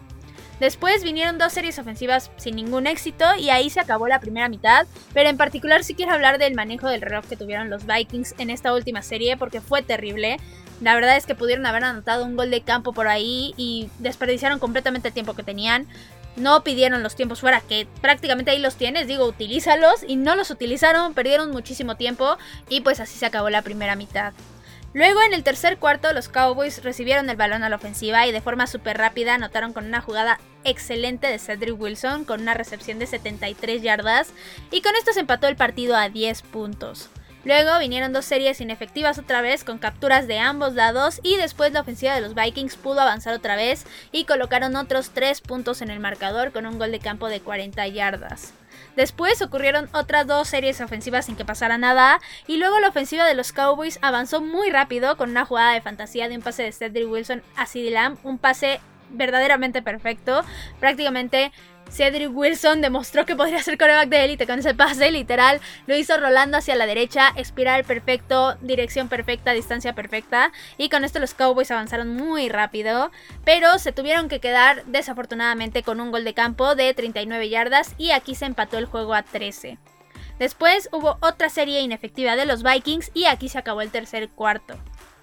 Después 0.59 1.03
vinieron 1.03 1.37
dos 1.37 1.51
series 1.51 1.79
ofensivas 1.79 2.31
sin 2.37 2.55
ningún 2.55 2.87
éxito 2.87 3.25
y 3.37 3.49
ahí 3.49 3.69
se 3.69 3.81
acabó 3.81 4.07
la 4.07 4.21
primera 4.21 4.47
mitad, 4.47 4.87
pero 5.13 5.29
en 5.29 5.37
particular 5.37 5.83
sí 5.83 5.95
quiero 5.95 6.13
hablar 6.13 6.37
del 6.37 6.55
manejo 6.55 6.87
del 6.87 7.01
reloj 7.01 7.25
que 7.25 7.35
tuvieron 7.35 7.69
los 7.69 7.85
Vikings 7.85 8.35
en 8.37 8.49
esta 8.49 8.73
última 8.73 9.01
serie 9.01 9.35
porque 9.35 9.59
fue 9.59 9.81
terrible. 9.81 10.37
La 10.81 10.93
verdad 10.93 11.15
es 11.15 11.25
que 11.25 11.35
pudieron 11.35 11.65
haber 11.65 11.83
anotado 11.83 12.25
un 12.25 12.35
gol 12.35 12.51
de 12.51 12.61
campo 12.61 12.93
por 12.93 13.07
ahí 13.07 13.53
y 13.57 13.89
desperdiciaron 13.99 14.59
completamente 14.59 15.07
el 15.07 15.13
tiempo 15.13 15.33
que 15.33 15.43
tenían. 15.43 15.87
No 16.35 16.63
pidieron 16.63 17.01
los 17.01 17.15
tiempos 17.15 17.39
fuera, 17.39 17.61
que 17.61 17.87
prácticamente 18.01 18.51
ahí 18.51 18.59
los 18.59 18.75
tienes, 18.75 19.07
digo, 19.07 19.25
utilízalos 19.25 20.03
y 20.05 20.17
no 20.17 20.35
los 20.35 20.51
utilizaron, 20.51 21.13
perdieron 21.13 21.51
muchísimo 21.51 21.95
tiempo 21.95 22.37
y 22.67 22.81
pues 22.81 22.99
así 22.99 23.17
se 23.17 23.25
acabó 23.25 23.49
la 23.49 23.61
primera 23.61 23.95
mitad. 23.95 24.33
Luego 24.93 25.21
en 25.23 25.33
el 25.33 25.43
tercer 25.43 25.77
cuarto 25.77 26.11
los 26.13 26.29
Cowboys 26.29 26.81
recibieron 26.81 27.29
el 27.29 27.35
balón 27.35 27.63
a 27.63 27.69
la 27.69 27.75
ofensiva 27.75 28.25
y 28.27 28.31
de 28.31 28.39
forma 28.39 28.65
súper 28.65 28.97
rápida 28.97 29.35
anotaron 29.35 29.73
con 29.73 29.85
una 29.85 29.99
jugada 29.99 30.39
excelente 30.63 31.27
de 31.27 31.37
Cedric 31.37 31.79
Wilson 31.79 32.23
con 32.23 32.41
una 32.41 32.53
recepción 32.53 32.97
de 32.97 33.05
73 33.05 33.81
yardas 33.81 34.29
y 34.71 34.81
con 34.81 34.95
esto 34.95 35.11
se 35.11 35.19
empató 35.19 35.47
el 35.47 35.57
partido 35.57 35.97
a 35.97 36.07
10 36.07 36.41
puntos. 36.43 37.09
Luego 37.45 37.77
vinieron 37.77 38.11
dos 38.11 38.25
series 38.25 38.59
inefectivas 38.59 39.19
otra 39.19 39.41
vez 39.41 39.63
con 39.63 39.77
capturas 39.77 40.27
de 40.27 40.39
ambos 40.39 40.73
lados 40.73 41.19
y 41.21 41.37
después 41.37 41.71
la 41.71 41.81
ofensiva 41.81 42.15
de 42.15 42.21
los 42.21 42.33
Vikings 42.33 42.75
pudo 42.75 43.01
avanzar 43.01 43.35
otra 43.35 43.55
vez 43.55 43.85
y 44.11 44.25
colocaron 44.25 44.75
otros 44.75 45.11
3 45.11 45.41
puntos 45.41 45.83
en 45.83 45.91
el 45.91 45.99
marcador 45.99 46.51
con 46.51 46.65
un 46.65 46.79
gol 46.79 46.91
de 46.91 46.99
campo 46.99 47.29
de 47.29 47.41
40 47.41 47.87
yardas. 47.87 48.53
Después 48.95 49.43
ocurrieron 49.43 49.89
otras 49.93 50.25
dos 50.25 50.47
series 50.47 50.81
ofensivas 50.81 51.27
sin 51.27 51.35
que 51.35 51.45
pasara 51.45 51.77
nada 51.77 52.19
y 52.47 52.57
luego 52.57 52.79
la 52.79 52.89
ofensiva 52.89 53.25
de 53.25 53.35
los 53.35 53.53
Cowboys 53.53 53.99
avanzó 54.01 54.41
muy 54.41 54.71
rápido 54.71 55.15
con 55.15 55.29
una 55.29 55.45
jugada 55.45 55.73
de 55.73 55.81
fantasía 55.81 56.27
de 56.27 56.37
un 56.37 56.41
pase 56.41 56.63
de 56.63 56.71
Cedric 56.71 57.07
Wilson 57.07 57.43
a 57.55 57.67
CeeDee 57.67 57.91
Lamb, 57.91 58.17
un 58.23 58.39
pase 58.39 58.79
verdaderamente 59.11 59.83
perfecto, 59.83 60.43
prácticamente 60.79 61.51
Cedric 61.89 62.35
Wilson 62.35 62.81
demostró 62.81 63.25
que 63.25 63.35
podría 63.35 63.61
ser 63.61 63.77
coreback 63.77 64.09
de 64.09 64.25
élite 64.25 64.47
con 64.47 64.59
ese 64.59 64.73
pase, 64.73 65.11
literal. 65.11 65.61
Lo 65.87 65.95
hizo 65.95 66.17
rolando 66.17 66.57
hacia 66.57 66.75
la 66.75 66.85
derecha, 66.85 67.29
espiral 67.35 67.83
perfecto, 67.83 68.57
dirección 68.61 69.07
perfecta, 69.07 69.51
distancia 69.51 69.93
perfecta. 69.93 70.51
Y 70.77 70.89
con 70.89 71.03
esto 71.03 71.19
los 71.19 71.33
Cowboys 71.33 71.71
avanzaron 71.71 72.15
muy 72.15 72.49
rápido. 72.49 73.11
Pero 73.43 73.79
se 73.79 73.91
tuvieron 73.91 74.29
que 74.29 74.39
quedar 74.39 74.83
desafortunadamente 74.85 75.83
con 75.83 76.01
un 76.01 76.11
gol 76.11 76.23
de 76.23 76.33
campo 76.33 76.75
de 76.75 76.93
39 76.93 77.49
yardas. 77.49 77.93
Y 77.97 78.11
aquí 78.11 78.35
se 78.35 78.45
empató 78.45 78.77
el 78.77 78.85
juego 78.85 79.13
a 79.13 79.23
13. 79.23 79.77
Después 80.39 80.89
hubo 80.91 81.17
otra 81.21 81.49
serie 81.49 81.79
inefectiva 81.81 82.35
de 82.35 82.45
los 82.45 82.61
Vikings 82.61 83.11
y 83.13 83.25
aquí 83.25 83.47
se 83.47 83.57
acabó 83.57 83.81
el 83.81 83.91
tercer 83.91 84.29
cuarto. 84.29 84.75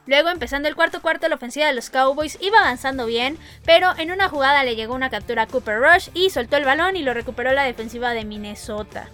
Luego, 0.06 0.30
empezando 0.30 0.68
el 0.68 0.74
cuarto 0.74 1.00
cuarto, 1.00 1.28
la 1.28 1.36
ofensiva 1.36 1.66
de 1.66 1.74
los 1.74 1.90
Cowboys 1.90 2.36
iba 2.40 2.58
avanzando 2.58 3.06
bien, 3.06 3.38
pero 3.64 3.96
en 3.98 4.10
una 4.10 4.28
jugada 4.28 4.64
le 4.64 4.74
llegó 4.74 4.94
una 4.94 5.10
captura 5.10 5.42
a 5.42 5.46
Cooper 5.46 5.78
Rush 5.78 6.08
y 6.12 6.30
soltó 6.30 6.56
el 6.56 6.64
balón 6.64 6.96
y 6.96 7.02
lo 7.02 7.14
recuperó 7.14 7.52
la 7.52 7.62
defensiva 7.62 8.10
de 8.10 8.24
Minnesota. 8.24 9.08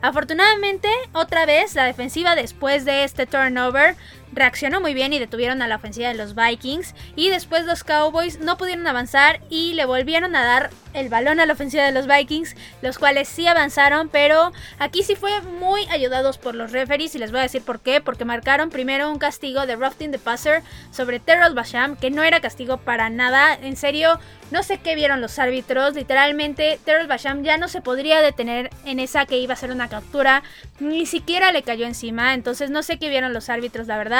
Afortunadamente, 0.00 0.88
otra 1.12 1.44
vez 1.44 1.74
la 1.74 1.84
defensiva 1.84 2.36
después 2.36 2.84
de 2.84 3.02
este 3.02 3.26
turnover 3.26 3.96
reaccionó 4.32 4.80
muy 4.80 4.94
bien 4.94 5.12
y 5.12 5.18
detuvieron 5.18 5.62
a 5.62 5.68
la 5.68 5.76
ofensiva 5.76 6.08
de 6.08 6.14
los 6.14 6.34
Vikings. 6.34 6.94
Y 7.16 7.30
después 7.30 7.64
los 7.64 7.84
Cowboys 7.84 8.40
no 8.40 8.56
pudieron 8.56 8.86
avanzar 8.86 9.40
y 9.50 9.74
le 9.74 9.84
volvieron 9.84 10.36
a 10.36 10.44
dar 10.44 10.70
el 10.94 11.08
balón 11.08 11.38
a 11.38 11.46
la 11.46 11.52
ofensiva 11.52 11.84
de 11.84 11.92
los 11.92 12.06
Vikings, 12.06 12.56
los 12.82 12.98
cuales 12.98 13.28
sí 13.28 13.46
avanzaron, 13.46 14.08
pero 14.08 14.52
aquí 14.78 15.02
sí 15.02 15.14
fue 15.14 15.40
muy 15.42 15.86
ayudados 15.90 16.38
por 16.38 16.54
los 16.54 16.72
referees 16.72 17.14
y 17.14 17.18
les 17.18 17.30
voy 17.30 17.40
a 17.40 17.44
decir 17.44 17.62
por 17.62 17.80
qué, 17.80 18.00
porque 18.00 18.24
marcaron 18.24 18.70
primero 18.70 19.10
un 19.10 19.18
castigo 19.18 19.66
de 19.66 19.76
roughing 19.76 20.10
the 20.10 20.18
passer 20.18 20.62
sobre 20.90 21.20
Terrell 21.20 21.54
Basham, 21.54 21.96
que 21.96 22.10
no 22.10 22.22
era 22.22 22.40
castigo 22.40 22.78
para 22.78 23.10
nada, 23.10 23.54
en 23.54 23.76
serio, 23.76 24.18
no 24.50 24.62
sé 24.62 24.78
qué 24.78 24.94
vieron 24.94 25.20
los 25.20 25.38
árbitros, 25.38 25.94
literalmente 25.94 26.80
Terrell 26.84 27.06
Basham 27.06 27.44
ya 27.44 27.58
no 27.58 27.68
se 27.68 27.82
podría 27.82 28.20
detener 28.22 28.70
en 28.84 28.98
esa 28.98 29.26
que 29.26 29.38
iba 29.38 29.52
a 29.52 29.58
ser 29.58 29.70
una 29.70 29.88
captura, 29.88 30.42
ni 30.80 31.06
siquiera 31.06 31.52
le 31.52 31.62
cayó 31.62 31.86
encima, 31.86 32.34
entonces 32.34 32.70
no 32.70 32.82
sé 32.82 32.98
qué 32.98 33.08
vieron 33.08 33.32
los 33.32 33.50
árbitros, 33.50 33.86
la 33.86 33.98
verdad 33.98 34.17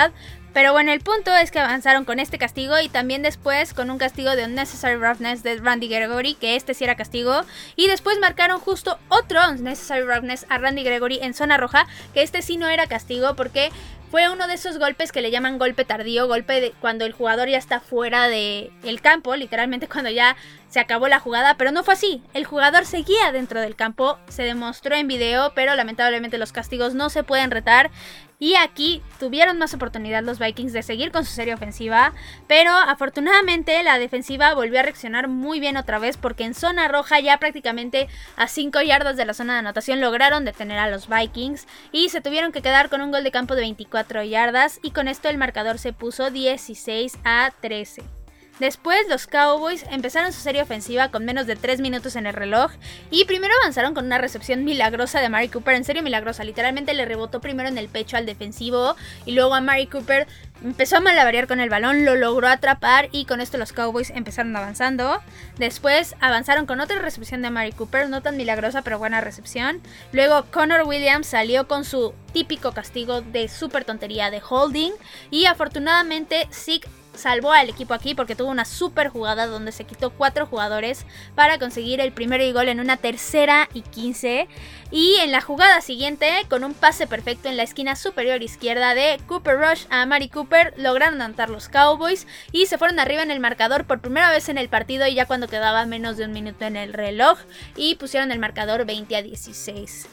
Pero 0.55 0.73
bueno, 0.73 0.93
el 0.93 1.01
punto 1.01 1.35
es 1.37 1.51
que 1.51 1.61
avanzaron 1.61 2.05
con 2.05 2.19
este 2.19 2.39
castigo 2.39 2.81
y 2.81 2.89
también 2.89 3.23
después 3.23 3.75
con 3.75 3.91
un 3.91 3.99
castigo 3.99 4.35
de 4.35 4.45
Unnecessary 4.45 4.97
Roughness 4.97 5.43
de 5.43 5.57
Randy 5.57 5.89
Gregory, 5.89 6.35
que 6.35 6.57
este 6.57 6.75
sí 6.75 6.85
era 6.85 6.97
castigo. 6.97 7.43
Y 7.77 7.87
después 7.87 8.19
marcaron 8.19 8.59
justo 8.59 8.99
otro 9.09 9.41
Unnecessary 9.51 10.03
Roughness 10.03 10.47
a 10.49 10.59
Randy 10.59 10.83
Gregory 10.83 11.21
en 11.23 11.35
zona 11.35 11.59
roja, 11.59 11.87
que 12.15 12.23
este 12.23 12.43
sí 12.43 12.57
no 12.57 12.69
era 12.69 12.87
castigo 12.87 13.37
porque 13.37 13.71
fue 14.11 14.31
uno 14.31 14.47
de 14.47 14.55
esos 14.55 14.79
golpes 14.79 15.13
que 15.13 15.21
le 15.21 15.31
llaman 15.31 15.59
golpe 15.59 15.85
tardío, 15.85 16.27
golpe 16.27 16.63
de 16.63 16.73
cuando 16.81 17.05
el 17.05 17.13
jugador 17.13 17.49
ya 17.49 17.59
está 17.59 17.79
fuera 17.79 18.29
del 18.29 18.73
el 18.83 19.03
campo, 19.03 19.37
literalmente 19.37 19.87
cuando 19.93 20.11
ya 20.11 20.37
se 20.71 20.81
acabó 20.81 21.09
la 21.09 21.21
jugada, 21.21 21.57
pero 21.57 21.73
no 21.73 21.85
fue 21.85 21.95
así. 21.95 22.23
El 22.33 22.47
jugador 22.47 22.87
seguía 22.87 23.33
dentro 23.33 23.61
del 23.61 23.77
campo, 23.77 24.19
se 24.29 24.45
demostró 24.45 24.95
en 24.95 25.09
video, 25.09 25.53
pero 25.55 25.75
lamentablemente 25.75 26.39
los 26.39 26.53
castigos 26.53 26.95
no 26.95 27.11
se 27.11 27.23
pueden 27.23 27.51
retar. 27.51 27.91
Y 28.39 28.55
aquí 28.55 29.03
tuvieron 29.19 29.59
más 29.59 29.75
oportunidad 29.75 30.23
los 30.23 30.39
Vikings 30.39 30.73
de 30.73 30.83
seguir 30.83 31.11
con 31.11 31.25
su 31.25 31.33
serie 31.33 31.55
ofensiva, 31.55 32.13
pero 32.47 32.71
afortunadamente 32.73 33.83
la 33.83 33.99
defensiva 33.99 34.55
volvió 34.55 34.79
a 34.79 34.85
reaccionar 34.85 35.27
muy 35.29 35.59
bien 35.59 35.77
otra 35.77 35.99
vez 35.99 36.17
porque 36.17 36.45
en 36.45 36.55
zona 36.55 36.87
roja 36.87 37.19
ya 37.19 37.39
prácticamente 37.39 38.09
a 38.37 38.47
5 38.47 38.81
yardas 38.83 39.17
de 39.17 39.25
la 39.25 39.35
zona 39.35 39.55
de 39.55 39.59
anotación 39.61 40.01
lograron 40.01 40.45
detener 40.45 40.79
a 40.79 40.89
los 40.89 41.09
Vikings 41.09 41.67
y 41.91 42.11
se 42.11 42.21
tuvieron 42.21 42.53
que 42.53 42.63
quedar 42.63 42.89
con 42.91 43.01
un 43.01 43.11
gol 43.11 43.25
de 43.25 43.33
campo 43.33 43.57
de 43.57 43.63
24 43.63 44.23
yardas 44.23 44.79
y 44.83 44.93
con 44.93 45.09
esto 45.09 45.29
el 45.29 45.39
marcador 45.39 45.79
se 45.79 45.93
puso 45.93 46.31
16 46.31 47.19
a 47.25 47.53
13. 47.61 48.18
Después 48.59 49.07
los 49.09 49.27
Cowboys 49.27 49.85
empezaron 49.91 50.33
su 50.33 50.41
serie 50.41 50.63
ofensiva 50.63 51.11
con 51.11 51.25
menos 51.25 51.47
de 51.47 51.55
3 51.55 51.81
minutos 51.81 52.17
en 52.17 52.27
el 52.27 52.35
reloj 52.35 52.73
y 53.11 53.25
primero 53.25 53.55
avanzaron 53.63 53.95
con 53.95 54.07
una 54.07 54.19
recepción 54.19 54.65
milagrosa 54.65 55.21
de 55.21 55.29
Mari 55.29 55.49
Cooper, 55.49 55.77
en 55.77 55.85
serio 55.85 56.03
milagrosa, 56.03 56.43
literalmente 56.43 56.95
le 56.95 57.05
rebotó 57.05 57.41
primero 57.41 57.69
en 57.69 57.79
el 57.79 57.89
pecho 57.89 58.17
al 58.17 58.27
defensivo 58.27 58.97
y 59.25 59.33
luego 59.33 59.55
a 59.55 59.61
Mari 59.61 59.87
Cooper 59.87 60.27
empezó 60.65 60.97
a 60.97 61.01
malabarear 61.01 61.47
con 61.47 61.61
el 61.61 61.71
balón, 61.71 62.05
lo 62.05 62.17
logró 62.17 62.49
atrapar 62.49 63.09
y 63.13 63.27
con 63.27 63.41
esto 63.41 63.59
los 63.59 63.73
Cowboys 63.73 64.11
empezaron 64.11 64.57
avanzando. 64.57 65.23
Después 65.59 66.17
avanzaron 66.21 66.67
con 66.67 66.81
otra 66.81 66.99
recepción 66.99 67.43
de 67.43 67.51
Mari 67.51 67.73
Cooper, 67.73 68.09
no 68.09 68.23
tan 68.23 68.37
milagrosa 68.37 68.83
pero 68.83 68.99
buena 68.99 69.21
recepción. 69.21 69.81
Luego 70.13 70.47
Connor 70.51 70.83
Williams 70.83 71.29
salió 71.29 71.69
con 71.69 71.85
su 71.85 72.13
típico 72.33 72.73
castigo 72.73 73.21
de 73.21 73.49
super 73.49 73.85
tontería 73.85 74.31
de 74.31 74.43
holding 74.47 74.93
y 75.31 75.47
afortunadamente 75.47 76.49
Zeke 76.51 76.89
salvó 77.19 77.53
al 77.53 77.69
equipo 77.69 77.93
aquí 77.93 78.15
porque 78.15 78.35
tuvo 78.35 78.51
una 78.51 78.65
super 78.65 79.09
jugada 79.09 79.47
donde 79.47 79.73
se 79.73 79.85
quitó 79.85 80.11
cuatro 80.11 80.47
jugadores 80.47 81.05
para 81.35 81.59
conseguir 81.59 82.01
el 82.01 82.13
primer 82.13 82.39
gol 82.53 82.69
en 82.69 82.81
una 82.81 82.97
tercera 82.97 83.69
y 83.75 83.83
15. 83.83 84.49
Y 84.91 85.17
en 85.17 85.33
la 85.33 85.41
jugada 85.41 85.81
siguiente, 85.81 86.31
con 86.49 86.65
un 86.65 86.73
pase 86.73 87.07
perfecto 87.07 87.49
en 87.49 87.57
la 87.57 87.63
esquina 87.65 87.97
superior 87.97 88.43
izquierda 88.43 88.95
de 88.95 89.21
Cooper 89.27 89.59
Rush 89.59 89.85
a 89.91 90.07
Mari 90.07 90.29
Cooper, 90.29 90.73
lograron 90.79 91.21
anotar 91.21 91.51
los 91.51 91.69
Cowboys 91.69 92.27
y 92.53 92.67
se 92.67 92.79
fueron 92.79 92.99
arriba 92.99 93.23
en 93.23 93.31
el 93.31 93.41
marcador 93.41 93.85
por 93.85 94.01
primera 94.01 94.31
vez 94.31 94.49
en 94.49 94.57
el 94.57 94.69
partido 94.69 95.07
y 95.07 95.15
ya 95.15 95.27
cuando 95.27 95.49
quedaba 95.49 95.85
menos 95.85 96.17
de 96.17 96.25
un 96.25 96.33
minuto 96.33 96.65
en 96.65 96.77
el 96.77 96.93
reloj 96.93 97.39
y 97.77 97.97
pusieron 97.97 98.33
el 98.33 98.39
marcador 98.39 98.87
20 98.87 99.17
a 99.17 99.23
16. 99.23 100.09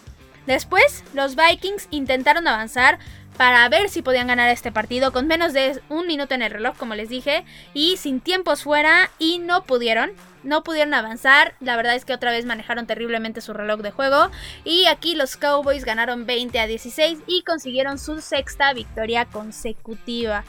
Después, 0.46 1.04
los 1.14 1.36
Vikings 1.36 1.88
intentaron 1.90 2.48
avanzar, 2.48 3.00
para 3.38 3.68
ver 3.70 3.90
si 3.90 4.02
podían 4.02 4.28
ganar 4.28 4.50
este 4.50 4.72
partido 4.72 5.12
con 5.12 5.28
menos 5.28 5.54
de 5.54 5.82
un 5.90 6.08
minuto 6.08 6.34
en 6.34 6.42
el 6.42 6.52
reloj, 6.52 6.78
como 6.78 6.96
les 6.96 7.10
dije, 7.10 7.46
y 7.74 7.98
sin 7.98 8.22
tiempos 8.22 8.64
fuera 8.64 9.10
y 9.20 9.40
no 9.40 9.64
pudieron. 9.64 10.12
No 10.44 10.64
pudieron 10.64 10.94
avanzar, 10.94 11.56
la 11.60 11.76
verdad 11.76 11.96
es 11.96 12.06
que 12.06 12.14
otra 12.14 12.30
vez 12.32 12.46
manejaron 12.46 12.86
terriblemente 12.86 13.42
su 13.42 13.52
reloj 13.52 13.82
de 13.82 13.90
juego 13.90 14.30
y 14.64 14.86
aquí 14.86 15.16
los 15.16 15.38
Cowboys 15.38 15.86
ganaron 15.86 16.28
20 16.28 16.60
a 16.60 16.68
16 16.68 17.20
y 17.26 17.42
consiguieron 17.42 17.98
su 17.98 18.22
sexta 18.22 18.72
victoria 18.74 19.26
consecutiva. 19.26 20.44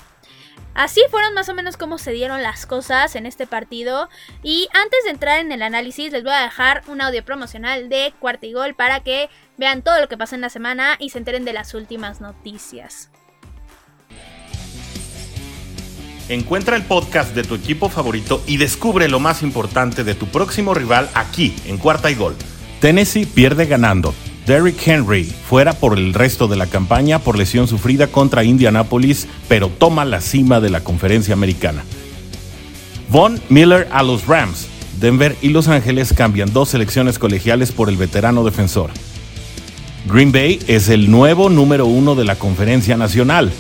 Así 0.76 1.00
fueron 1.10 1.32
más 1.32 1.48
o 1.48 1.54
menos 1.54 1.78
como 1.78 1.96
se 1.96 2.12
dieron 2.12 2.42
las 2.42 2.66
cosas 2.66 3.16
en 3.16 3.24
este 3.24 3.46
partido. 3.46 4.10
Y 4.42 4.68
antes 4.74 5.04
de 5.04 5.10
entrar 5.10 5.40
en 5.40 5.50
el 5.50 5.62
análisis, 5.62 6.12
les 6.12 6.22
voy 6.22 6.34
a 6.34 6.42
dejar 6.42 6.82
un 6.86 7.00
audio 7.00 7.24
promocional 7.24 7.88
de 7.88 8.12
Cuarta 8.20 8.44
y 8.44 8.52
Gol 8.52 8.74
para 8.74 9.00
que 9.00 9.30
vean 9.56 9.80
todo 9.80 9.98
lo 9.98 10.08
que 10.08 10.18
pasó 10.18 10.34
en 10.34 10.42
la 10.42 10.50
semana 10.50 10.96
y 10.98 11.08
se 11.08 11.18
enteren 11.18 11.46
de 11.46 11.54
las 11.54 11.72
últimas 11.72 12.20
noticias. 12.20 13.10
Encuentra 16.28 16.76
el 16.76 16.82
podcast 16.82 17.34
de 17.34 17.44
tu 17.44 17.54
equipo 17.54 17.88
favorito 17.88 18.42
y 18.46 18.58
descubre 18.58 19.08
lo 19.08 19.18
más 19.18 19.42
importante 19.42 20.04
de 20.04 20.14
tu 20.14 20.26
próximo 20.26 20.74
rival 20.74 21.08
aquí, 21.14 21.56
en 21.64 21.78
Cuarta 21.78 22.10
y 22.10 22.16
Gol. 22.16 22.36
Tennessee 22.80 23.24
pierde 23.24 23.64
ganando. 23.64 24.12
Derrick 24.46 24.86
Henry 24.86 25.24
fuera 25.24 25.72
por 25.72 25.98
el 25.98 26.14
resto 26.14 26.46
de 26.46 26.54
la 26.54 26.68
campaña 26.68 27.18
por 27.18 27.36
lesión 27.36 27.66
sufrida 27.66 28.06
contra 28.06 28.44
Indianapolis, 28.44 29.26
pero 29.48 29.68
toma 29.68 30.04
la 30.04 30.20
cima 30.20 30.60
de 30.60 30.70
la 30.70 30.84
conferencia 30.84 31.34
americana. 31.34 31.82
Von 33.08 33.40
Miller 33.48 33.88
a 33.90 34.04
los 34.04 34.26
Rams. 34.26 34.68
Denver 35.00 35.36
y 35.42 35.48
Los 35.48 35.66
Ángeles 35.66 36.14
cambian 36.16 36.52
dos 36.52 36.70
selecciones 36.70 37.18
colegiales 37.18 37.72
por 37.72 37.88
el 37.88 37.96
veterano 37.96 38.44
defensor. 38.44 38.90
Green 40.06 40.30
Bay 40.30 40.60
es 40.68 40.88
el 40.88 41.10
nuevo 41.10 41.50
número 41.50 41.86
uno 41.86 42.14
de 42.14 42.24
la 42.24 42.36
conferencia 42.36 42.96
nacional. 42.96 43.52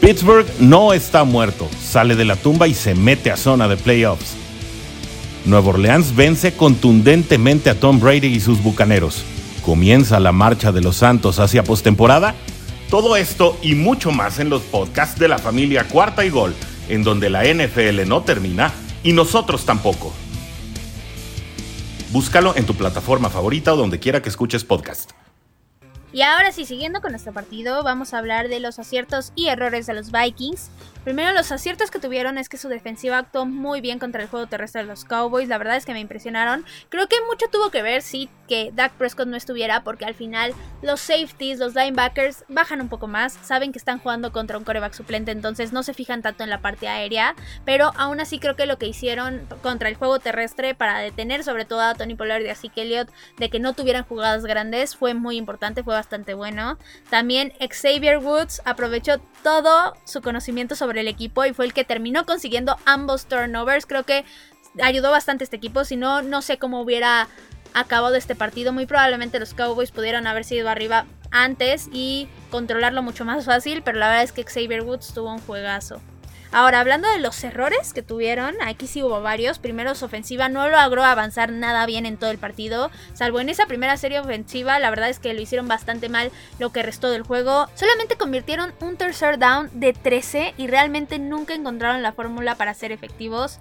Pittsburgh 0.00 0.46
no 0.58 0.92
está 0.92 1.22
muerto, 1.22 1.68
sale 1.80 2.16
de 2.16 2.24
la 2.24 2.36
tumba 2.36 2.66
y 2.66 2.74
se 2.74 2.96
mete 2.96 3.30
a 3.30 3.36
zona 3.36 3.68
de 3.68 3.76
playoffs. 3.76 4.34
Nueva 5.46 5.68
Orleans 5.68 6.14
vence 6.14 6.52
contundentemente 6.52 7.70
a 7.70 7.78
Tom 7.78 8.00
Brady 8.00 8.26
y 8.26 8.40
sus 8.40 8.60
bucaneros 8.60 9.24
comienza 9.68 10.18
la 10.18 10.32
marcha 10.32 10.72
de 10.72 10.80
los 10.80 10.96
Santos 10.96 11.38
hacia 11.38 11.62
postemporada? 11.62 12.34
Todo 12.88 13.16
esto 13.16 13.54
y 13.60 13.74
mucho 13.74 14.10
más 14.10 14.38
en 14.38 14.48
los 14.48 14.62
podcasts 14.62 15.20
de 15.20 15.28
la 15.28 15.36
familia 15.36 15.86
Cuarta 15.86 16.24
y 16.24 16.30
Gol, 16.30 16.54
en 16.88 17.04
donde 17.04 17.28
la 17.28 17.44
NFL 17.44 18.08
no 18.08 18.22
termina 18.22 18.72
y 19.02 19.12
nosotros 19.12 19.66
tampoco. 19.66 20.14
Búscalo 22.12 22.56
en 22.56 22.64
tu 22.64 22.76
plataforma 22.76 23.28
favorita 23.28 23.74
o 23.74 23.76
donde 23.76 23.98
quiera 23.98 24.22
que 24.22 24.30
escuches 24.30 24.64
podcast. 24.64 25.10
Y 26.14 26.22
ahora 26.22 26.50
sí, 26.50 26.64
siguiendo 26.64 27.02
con 27.02 27.12
nuestro 27.12 27.34
partido, 27.34 27.82
vamos 27.82 28.14
a 28.14 28.18
hablar 28.18 28.48
de 28.48 28.60
los 28.60 28.78
aciertos 28.78 29.34
y 29.36 29.48
errores 29.48 29.84
de 29.84 29.92
los 29.92 30.10
Vikings. 30.10 30.70
Primero, 31.08 31.32
los 31.32 31.50
aciertos 31.52 31.90
que 31.90 32.00
tuvieron 32.00 32.36
es 32.36 32.50
que 32.50 32.58
su 32.58 32.68
defensiva 32.68 33.16
actuó 33.16 33.46
muy 33.46 33.80
bien 33.80 33.98
contra 33.98 34.22
el 34.22 34.28
juego 34.28 34.46
terrestre 34.46 34.82
de 34.82 34.88
los 34.88 35.06
Cowboys. 35.06 35.48
La 35.48 35.56
verdad 35.56 35.78
es 35.78 35.86
que 35.86 35.94
me 35.94 36.00
impresionaron. 36.00 36.66
Creo 36.90 37.08
que 37.08 37.16
mucho 37.26 37.46
tuvo 37.50 37.70
que 37.70 37.80
ver, 37.80 38.02
sí, 38.02 38.28
que 38.46 38.72
Dak 38.74 38.92
Prescott 38.92 39.26
no 39.26 39.34
estuviera, 39.34 39.84
porque 39.84 40.04
al 40.04 40.14
final 40.14 40.52
los 40.82 41.00
safeties, 41.00 41.60
los 41.60 41.74
linebackers, 41.74 42.44
bajan 42.48 42.82
un 42.82 42.90
poco 42.90 43.06
más. 43.06 43.38
Saben 43.42 43.72
que 43.72 43.78
están 43.78 44.00
jugando 44.00 44.32
contra 44.32 44.58
un 44.58 44.64
coreback 44.64 44.92
suplente, 44.92 45.30
entonces 45.30 45.72
no 45.72 45.82
se 45.82 45.94
fijan 45.94 46.20
tanto 46.20 46.44
en 46.44 46.50
la 46.50 46.60
parte 46.60 46.88
aérea. 46.88 47.34
Pero 47.64 47.90
aún 47.96 48.20
así, 48.20 48.38
creo 48.38 48.54
que 48.54 48.66
lo 48.66 48.76
que 48.76 48.86
hicieron 48.86 49.48
contra 49.62 49.88
el 49.88 49.94
juego 49.94 50.18
terrestre 50.18 50.74
para 50.74 50.98
detener, 50.98 51.42
sobre 51.42 51.64
todo 51.64 51.80
a 51.80 51.94
Tony 51.94 52.16
Pollard 52.16 52.42
y 52.42 52.50
a 52.50 52.54
Zeke 52.54 52.82
Elliott, 52.82 53.08
de 53.38 53.48
que 53.48 53.60
no 53.60 53.72
tuvieran 53.72 54.04
jugadas 54.04 54.44
grandes, 54.44 54.94
fue 54.94 55.14
muy 55.14 55.38
importante, 55.38 55.82
fue 55.82 55.94
bastante 55.94 56.34
bueno. 56.34 56.76
También 57.08 57.54
Xavier 57.60 58.18
Woods 58.18 58.60
aprovechó 58.66 59.22
todo 59.42 59.94
su 60.04 60.20
conocimiento 60.20 60.76
sobre 60.76 60.97
el 60.98 61.08
equipo 61.08 61.44
y 61.44 61.52
fue 61.52 61.64
el 61.64 61.72
que 61.72 61.84
terminó 61.84 62.24
consiguiendo 62.26 62.76
ambos 62.84 63.26
turnovers. 63.26 63.86
Creo 63.86 64.04
que 64.04 64.24
ayudó 64.82 65.10
bastante 65.10 65.44
este 65.44 65.56
equipo, 65.56 65.84
si 65.84 65.96
no, 65.96 66.22
no 66.22 66.42
sé 66.42 66.58
cómo 66.58 66.80
hubiera 66.80 67.28
acabado 67.74 68.14
este 68.14 68.34
partido. 68.34 68.72
Muy 68.72 68.86
probablemente 68.86 69.38
los 69.38 69.54
Cowboys 69.54 69.90
pudieron 69.90 70.26
haber 70.26 70.44
sido 70.44 70.68
arriba 70.68 71.06
antes 71.30 71.88
y 71.92 72.28
controlarlo 72.50 73.02
mucho 73.02 73.24
más 73.24 73.44
fácil, 73.44 73.82
pero 73.82 73.98
la 73.98 74.08
verdad 74.08 74.24
es 74.24 74.32
que 74.32 74.44
Xavier 74.44 74.82
Woods 74.82 75.12
tuvo 75.14 75.32
un 75.32 75.40
juegazo. 75.40 76.00
Ahora, 76.50 76.80
hablando 76.80 77.08
de 77.08 77.18
los 77.18 77.44
errores 77.44 77.92
que 77.92 78.02
tuvieron, 78.02 78.54
aquí 78.62 78.86
sí 78.86 79.02
hubo 79.02 79.20
varios. 79.20 79.58
Primero, 79.58 79.94
su 79.94 80.06
ofensiva 80.06 80.48
no 80.48 80.66
logró 80.68 81.04
avanzar 81.04 81.52
nada 81.52 81.84
bien 81.84 82.06
en 82.06 82.16
todo 82.16 82.30
el 82.30 82.38
partido. 82.38 82.90
Salvo 83.12 83.40
en 83.40 83.50
esa 83.50 83.66
primera 83.66 83.98
serie 83.98 84.18
ofensiva, 84.18 84.78
la 84.78 84.88
verdad 84.88 85.10
es 85.10 85.18
que 85.18 85.34
lo 85.34 85.42
hicieron 85.42 85.68
bastante 85.68 86.08
mal 86.08 86.30
lo 86.58 86.70
que 86.70 86.82
restó 86.82 87.10
del 87.10 87.22
juego. 87.22 87.68
Solamente 87.74 88.16
convirtieron 88.16 88.72
un 88.80 88.96
tercer 88.96 89.38
down 89.38 89.68
de 89.74 89.92
13 89.92 90.54
y 90.56 90.68
realmente 90.68 91.18
nunca 91.18 91.52
encontraron 91.52 92.02
la 92.02 92.12
fórmula 92.12 92.54
para 92.54 92.72
ser 92.72 92.92
efectivos. 92.92 93.58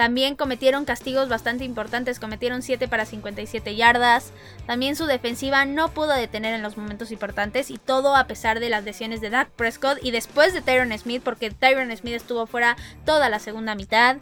También 0.00 0.34
cometieron 0.34 0.86
castigos 0.86 1.28
bastante 1.28 1.66
importantes, 1.66 2.18
cometieron 2.18 2.62
7 2.62 2.88
para 2.88 3.04
57 3.04 3.76
yardas. 3.76 4.32
También 4.66 4.96
su 4.96 5.04
defensiva 5.04 5.66
no 5.66 5.90
pudo 5.90 6.14
detener 6.14 6.54
en 6.54 6.62
los 6.62 6.78
momentos 6.78 7.12
importantes 7.12 7.70
y 7.70 7.76
todo 7.76 8.16
a 8.16 8.26
pesar 8.26 8.60
de 8.60 8.70
las 8.70 8.82
lesiones 8.82 9.20
de 9.20 9.28
Dak 9.28 9.50
Prescott 9.50 9.98
y 10.02 10.10
después 10.10 10.54
de 10.54 10.62
Tyron 10.62 10.98
Smith 10.98 11.20
porque 11.22 11.50
Tyron 11.50 11.94
Smith 11.94 12.14
estuvo 12.14 12.46
fuera 12.46 12.78
toda 13.04 13.28
la 13.28 13.40
segunda 13.40 13.74
mitad. 13.74 14.16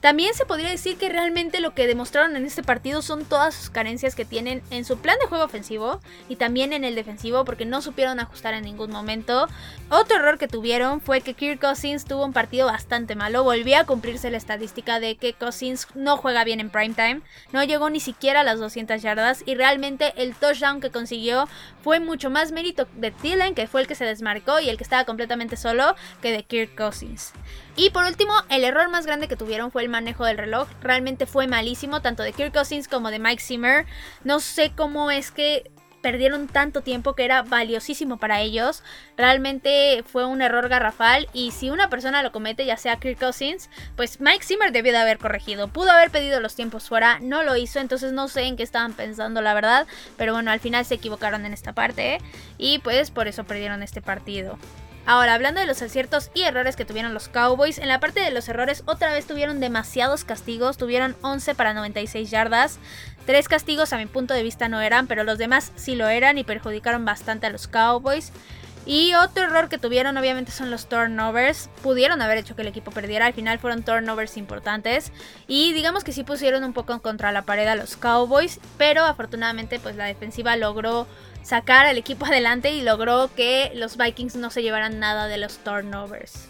También 0.00 0.32
se 0.34 0.46
podría 0.46 0.70
decir 0.70 0.96
que 0.96 1.08
realmente 1.08 1.58
lo 1.58 1.74
que 1.74 1.88
demostraron 1.88 2.36
en 2.36 2.46
este 2.46 2.62
partido 2.62 3.02
son 3.02 3.24
todas 3.24 3.52
sus 3.52 3.68
carencias 3.68 4.14
que 4.14 4.24
tienen 4.24 4.62
en 4.70 4.84
su 4.84 4.98
plan 4.98 5.18
de 5.20 5.26
juego 5.26 5.44
ofensivo 5.44 6.00
y 6.28 6.36
también 6.36 6.72
en 6.72 6.84
el 6.84 6.94
defensivo 6.94 7.44
porque 7.44 7.64
no 7.64 7.82
supieron 7.82 8.20
ajustar 8.20 8.54
en 8.54 8.62
ningún 8.62 8.92
momento. 8.92 9.48
Otro 9.90 10.18
error 10.18 10.38
que 10.38 10.46
tuvieron 10.46 11.00
fue 11.00 11.20
que 11.20 11.34
Kirk 11.34 11.60
Cousins 11.60 12.04
tuvo 12.04 12.24
un 12.24 12.32
partido 12.32 12.66
bastante 12.66 13.16
malo. 13.16 13.42
Volvía 13.42 13.80
a 13.80 13.86
cumplirse 13.86 14.30
la 14.30 14.36
estadística 14.36 15.00
de 15.00 15.16
que 15.16 15.32
Cousins 15.32 15.88
no 15.96 16.16
juega 16.16 16.44
bien 16.44 16.60
en 16.60 16.70
primetime. 16.70 17.22
No 17.52 17.64
llegó 17.64 17.90
ni 17.90 17.98
siquiera 17.98 18.40
a 18.40 18.44
las 18.44 18.60
200 18.60 19.02
yardas 19.02 19.42
y 19.46 19.56
realmente 19.56 20.12
el 20.16 20.36
touchdown 20.36 20.80
que 20.80 20.90
consiguió 20.90 21.48
fue 21.82 21.98
mucho 21.98 22.30
más 22.30 22.52
mérito 22.52 22.86
de 22.94 23.10
Thielen, 23.10 23.56
que 23.56 23.66
fue 23.66 23.80
el 23.80 23.88
que 23.88 23.96
se 23.96 24.04
desmarcó 24.04 24.60
y 24.60 24.68
el 24.68 24.76
que 24.76 24.84
estaba 24.84 25.04
completamente 25.04 25.56
solo, 25.56 25.96
que 26.22 26.30
de 26.30 26.44
Kirk 26.44 26.76
Cousins. 26.76 27.32
Y 27.78 27.90
por 27.90 28.04
último, 28.04 28.32
el 28.50 28.64
error 28.64 28.88
más 28.88 29.06
grande 29.06 29.28
que 29.28 29.36
tuvieron 29.36 29.70
fue 29.70 29.82
el 29.82 29.88
manejo 29.88 30.24
del 30.24 30.36
reloj. 30.36 30.66
Realmente 30.82 31.26
fue 31.26 31.46
malísimo, 31.46 32.02
tanto 32.02 32.24
de 32.24 32.32
Kirk 32.32 32.52
Cousins 32.52 32.88
como 32.88 33.12
de 33.12 33.20
Mike 33.20 33.40
Zimmer. 33.40 33.86
No 34.24 34.40
sé 34.40 34.72
cómo 34.74 35.12
es 35.12 35.30
que 35.30 35.70
perdieron 36.02 36.48
tanto 36.48 36.80
tiempo 36.80 37.14
que 37.14 37.24
era 37.24 37.42
valiosísimo 37.42 38.16
para 38.16 38.40
ellos. 38.40 38.82
Realmente 39.16 40.02
fue 40.04 40.26
un 40.26 40.42
error 40.42 40.68
garrafal 40.68 41.28
y 41.32 41.52
si 41.52 41.70
una 41.70 41.88
persona 41.88 42.24
lo 42.24 42.32
comete, 42.32 42.66
ya 42.66 42.76
sea 42.76 42.96
Kirk 42.96 43.20
Cousins, 43.20 43.70
pues 43.94 44.20
Mike 44.20 44.44
Zimmer 44.44 44.72
debió 44.72 44.90
de 44.90 44.98
haber 44.98 45.18
corregido. 45.18 45.68
Pudo 45.68 45.92
haber 45.92 46.10
pedido 46.10 46.40
los 46.40 46.56
tiempos 46.56 46.88
fuera, 46.88 47.20
no 47.20 47.44
lo 47.44 47.54
hizo, 47.54 47.78
entonces 47.78 48.12
no 48.12 48.26
sé 48.26 48.42
en 48.42 48.56
qué 48.56 48.64
estaban 48.64 48.92
pensando 48.92 49.40
la 49.40 49.54
verdad, 49.54 49.86
pero 50.16 50.32
bueno, 50.32 50.50
al 50.50 50.58
final 50.58 50.84
se 50.84 50.96
equivocaron 50.96 51.46
en 51.46 51.52
esta 51.52 51.74
parte 51.74 52.18
y 52.58 52.80
pues 52.80 53.12
por 53.12 53.28
eso 53.28 53.44
perdieron 53.44 53.84
este 53.84 54.02
partido. 54.02 54.58
Ahora, 55.08 55.32
hablando 55.32 55.58
de 55.58 55.66
los 55.66 55.80
aciertos 55.80 56.30
y 56.34 56.42
errores 56.42 56.76
que 56.76 56.84
tuvieron 56.84 57.14
los 57.14 57.28
Cowboys, 57.28 57.78
en 57.78 57.88
la 57.88 57.98
parte 57.98 58.20
de 58.20 58.30
los 58.30 58.46
errores 58.46 58.82
otra 58.84 59.10
vez 59.10 59.26
tuvieron 59.26 59.58
demasiados 59.58 60.22
castigos, 60.22 60.76
tuvieron 60.76 61.16
11 61.22 61.54
para 61.54 61.72
96 61.72 62.30
yardas. 62.30 62.78
Tres 63.24 63.48
castigos 63.48 63.94
a 63.94 63.96
mi 63.96 64.04
punto 64.04 64.34
de 64.34 64.42
vista 64.42 64.68
no 64.68 64.82
eran, 64.82 65.06
pero 65.06 65.24
los 65.24 65.38
demás 65.38 65.72
sí 65.76 65.94
lo 65.94 66.08
eran 66.08 66.36
y 66.36 66.44
perjudicaron 66.44 67.06
bastante 67.06 67.46
a 67.46 67.50
los 67.50 67.68
Cowboys. 67.68 68.32
Y 68.88 69.12
otro 69.12 69.44
error 69.44 69.68
que 69.68 69.76
tuvieron 69.76 70.16
obviamente 70.16 70.50
son 70.50 70.70
los 70.70 70.88
turnovers. 70.88 71.68
Pudieron 71.82 72.22
haber 72.22 72.38
hecho 72.38 72.56
que 72.56 72.62
el 72.62 72.68
equipo 72.68 72.90
perdiera, 72.90 73.26
al 73.26 73.34
final 73.34 73.58
fueron 73.58 73.82
turnovers 73.82 74.38
importantes. 74.38 75.12
Y 75.46 75.74
digamos 75.74 76.04
que 76.04 76.12
sí 76.12 76.24
pusieron 76.24 76.64
un 76.64 76.72
poco 76.72 76.98
contra 77.02 77.30
la 77.30 77.42
pared 77.42 77.66
a 77.66 77.74
los 77.74 77.98
Cowboys, 77.98 78.60
pero 78.78 79.04
afortunadamente 79.04 79.78
pues 79.78 79.94
la 79.94 80.06
defensiva 80.06 80.56
logró 80.56 81.06
sacar 81.42 81.84
al 81.84 81.98
equipo 81.98 82.24
adelante 82.26 82.70
y 82.70 82.80
logró 82.80 83.28
que 83.34 83.70
los 83.74 83.98
Vikings 83.98 84.36
no 84.36 84.48
se 84.48 84.62
llevaran 84.62 84.98
nada 84.98 85.28
de 85.28 85.36
los 85.36 85.58
turnovers. 85.58 86.48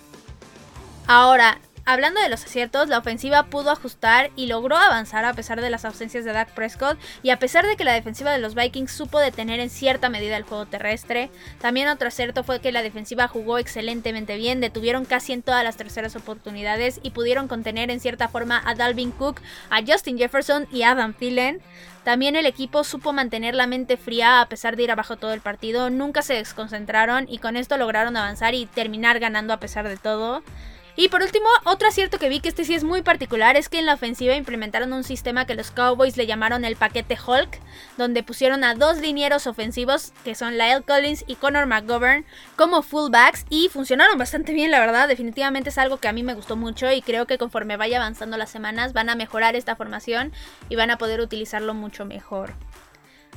Ahora, 1.09 1.59
hablando 1.89 2.21
de 2.21 2.29
los 2.29 2.45
aciertos, 2.45 2.91
la 2.91 2.99
ofensiva 2.99 3.45
pudo 3.45 3.71
ajustar 3.71 4.31
y 4.37 4.47
logró 4.47 4.77
avanzar 4.77 5.25
a 5.25 5.33
pesar 5.33 5.63
de 5.63 5.71
las 5.71 5.87
ausencias 5.87 6.23
de 6.27 6.35
Dak 6.35 6.51
Prescott 6.51 6.99
y 7.23 7.31
a 7.31 7.39
pesar 7.39 7.67
de 7.67 7.77
que 7.77 7.85
la 7.85 7.95
defensiva 7.95 8.31
de 8.31 8.39
los 8.39 8.55
Vikings 8.55 8.93
supo 8.93 9.19
detener 9.19 9.59
en 9.59 9.71
cierta 9.71 10.11
medida 10.11 10.37
el 10.37 10.43
juego 10.43 10.67
terrestre. 10.67 11.31
También 11.63 11.89
otro 11.89 12.09
acierto 12.09 12.45
fue 12.45 12.61
que 12.61 12.73
la 12.73 12.83
defensiva 12.83 13.27
jugó 13.27 13.57
excelentemente 13.57 14.37
bien, 14.37 14.61
detuvieron 14.61 15.07
casi 15.07 15.33
en 15.33 15.41
todas 15.41 15.65
las 15.65 15.79
terceras 15.79 16.15
oportunidades 16.15 17.01
y 17.03 17.13
pudieron 17.13 17.49
contener 17.49 17.91
en 17.91 18.01
cierta 18.01 18.29
forma 18.29 18.61
a 18.67 18.75
Dalvin 18.75 19.11
Cook, 19.11 19.41
a 19.71 19.81
Justin 19.81 20.19
Jefferson 20.19 20.69
y 20.71 20.83
Adam 20.83 21.15
Thielen. 21.15 21.63
También 22.05 22.37
el 22.37 22.45
equipo 22.45 22.85
supo 22.85 23.15
mantener 23.15 23.55
la 23.55 23.67
mente 23.67 23.97
fría 23.97 24.43
a 24.43 24.49
pesar 24.51 24.77
de 24.77 24.83
ir 24.83 24.91
abajo 24.91 25.17
todo 25.17 25.33
el 25.33 25.41
partido, 25.41 25.89
nunca 25.89 26.21
se 26.21 26.35
desconcentraron 26.35 27.25
y 27.31 27.39
con 27.39 27.57
esto 27.57 27.79
lograron 27.79 28.15
avanzar 28.19 28.55
y 28.55 28.67
terminar 28.67 29.21
ganando 29.21 29.55
a 29.55 29.61
pesar 29.61 29.89
de 29.89 29.97
todo. 29.97 30.43
Y 31.01 31.11
por 31.11 31.23
último, 31.23 31.47
otro 31.63 31.87
acierto 31.87 32.19
que 32.19 32.29
vi 32.29 32.41
que 32.41 32.49
este 32.49 32.65
sí 32.65 32.75
es 32.75 32.83
muy 32.83 33.03
particular 33.03 33.57
es 33.57 33.69
que 33.69 33.79
en 33.79 33.87
la 33.87 33.95
ofensiva 33.95 34.35
implementaron 34.35 34.93
un 34.93 35.05
sistema 35.05 35.47
que 35.47 35.55
los 35.55 35.71
Cowboys 35.71 36.17
le 36.17 36.27
llamaron 36.27 36.65
el 36.65 36.75
paquete 36.75 37.17
Hulk, 37.25 37.61
donde 37.97 38.25
pusieron 38.25 38.65
a 38.65 38.75
dos 38.75 38.99
linieros 38.99 39.47
ofensivos, 39.47 40.13
que 40.25 40.35
son 40.35 40.59
Lyle 40.59 40.83
Collins 40.85 41.23
y 41.29 41.37
Connor 41.37 41.67
McGovern, 41.67 42.25
como 42.57 42.83
fullbacks 42.83 43.47
y 43.49 43.69
funcionaron 43.69 44.19
bastante 44.19 44.53
bien, 44.53 44.73
la 44.73 44.81
verdad. 44.81 45.07
Definitivamente 45.07 45.69
es 45.69 45.79
algo 45.79 45.99
que 45.99 46.09
a 46.09 46.13
mí 46.13 46.25
me 46.25 46.35
gustó 46.35 46.57
mucho 46.57 46.91
y 46.91 47.01
creo 47.01 47.29
que 47.29 47.39
conforme 47.39 47.77
vaya 47.77 47.99
avanzando 47.99 48.37
las 48.37 48.51
semanas 48.51 48.93
van 48.93 49.09
a 49.09 49.15
mejorar 49.15 49.55
esta 49.55 49.77
formación 49.77 50.33
y 50.69 50.75
van 50.75 50.91
a 50.91 50.99
poder 50.99 51.21
utilizarlo 51.21 51.75
mucho 51.75 52.07
mejor. 52.07 52.55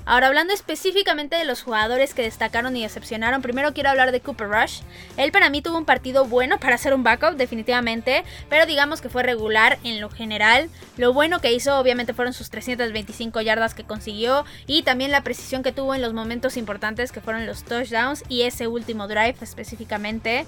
Ahora 0.06 0.28
hablando 0.28 0.54
específicamente 0.54 1.36
de 1.36 1.46
los 1.46 1.62
jugadores 1.62 2.14
que 2.14 2.24
destacaron 2.24 2.76
y 2.76 2.82
decepcionaron, 2.82 3.42
primero 3.42 3.74
quiero 3.74 3.90
hablar 3.90 4.12
de 4.12 4.20
Cooper 4.20 4.50
Rush. 4.50 4.82
Él 5.16 5.32
para 5.32 5.50
mí 5.50 5.62
tuvo 5.62 5.78
un 5.78 5.86
partido 5.86 6.26
bueno 6.26 6.60
para 6.60 6.78
ser 6.78 6.94
un 6.94 7.04
backup, 7.04 7.36
definitivamente, 7.36 8.24
pero 8.50 8.66
digamos 8.66 9.00
que 9.00 9.10
fue 9.10 9.24
regular 9.24 9.78
en 9.84 10.02
lo 10.02 10.10
general. 10.10 10.70
Lo 10.98 11.14
bueno 11.14 11.40
que 11.40 11.54
hizo 11.54 11.78
obviamente 11.78 12.14
fueron 12.14 12.34
sus 12.34 12.50
325 12.50 13.42
yardas 13.42 13.76
que 13.76 13.84
consiguió 13.84 14.44
y 14.66 14.84
también 14.84 15.12
la 15.12 15.24
precisión 15.24 15.62
que 15.62 15.72
tuvo 15.72 15.94
en 15.94 16.02
los 16.02 16.14
momentos 16.14 16.58
importantes 16.58 17.12
que 17.12 17.22
fueron 17.22 17.46
los 17.46 17.64
touchdowns 17.64 18.24
y 18.28 18.42
ese 18.42 18.68
último 18.68 19.08
drive 19.08 19.36
específicamente. 19.42 20.46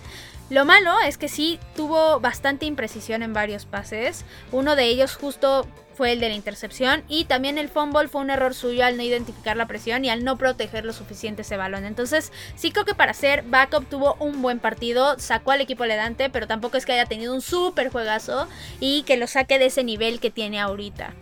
Lo 0.49 0.65
malo 0.65 0.99
es 0.99 1.17
que 1.17 1.29
sí 1.29 1.59
tuvo 1.75 2.19
bastante 2.19 2.65
imprecisión 2.65 3.23
en 3.23 3.33
varios 3.33 3.65
pases. 3.65 4.25
Uno 4.51 4.75
de 4.75 4.85
ellos 4.85 5.15
justo 5.15 5.67
fue 5.95 6.11
el 6.11 6.19
de 6.19 6.29
la 6.29 6.35
intercepción 6.35 7.03
y 7.07 7.25
también 7.25 7.57
el 7.57 7.69
fumble 7.69 8.07
fue 8.07 8.21
un 8.21 8.29
error 8.29 8.53
suyo 8.53 8.85
al 8.85 8.97
no 8.97 9.03
identificar 9.03 9.57
la 9.57 9.67
presión 9.67 10.05
y 10.05 10.09
al 10.09 10.23
no 10.23 10.37
proteger 10.37 10.85
lo 10.85 10.93
suficiente 10.93 11.43
ese 11.43 11.57
balón. 11.57 11.85
Entonces 11.85 12.31
sí 12.55 12.71
creo 12.71 12.85
que 12.85 12.95
para 12.95 13.13
ser 13.13 13.43
backup 13.43 13.89
tuvo 13.89 14.15
un 14.19 14.41
buen 14.41 14.59
partido, 14.59 15.17
sacó 15.19 15.51
al 15.51 15.61
equipo 15.61 15.83
adelante, 15.83 16.29
pero 16.29 16.47
tampoco 16.47 16.77
es 16.77 16.85
que 16.85 16.93
haya 16.93 17.05
tenido 17.05 17.33
un 17.33 17.41
súper 17.41 17.89
juegazo 17.89 18.47
y 18.79 19.03
que 19.03 19.17
lo 19.17 19.27
saque 19.27 19.59
de 19.59 19.67
ese 19.67 19.83
nivel 19.83 20.19
que 20.19 20.31
tiene 20.31 20.59
ahorita. 20.59 21.13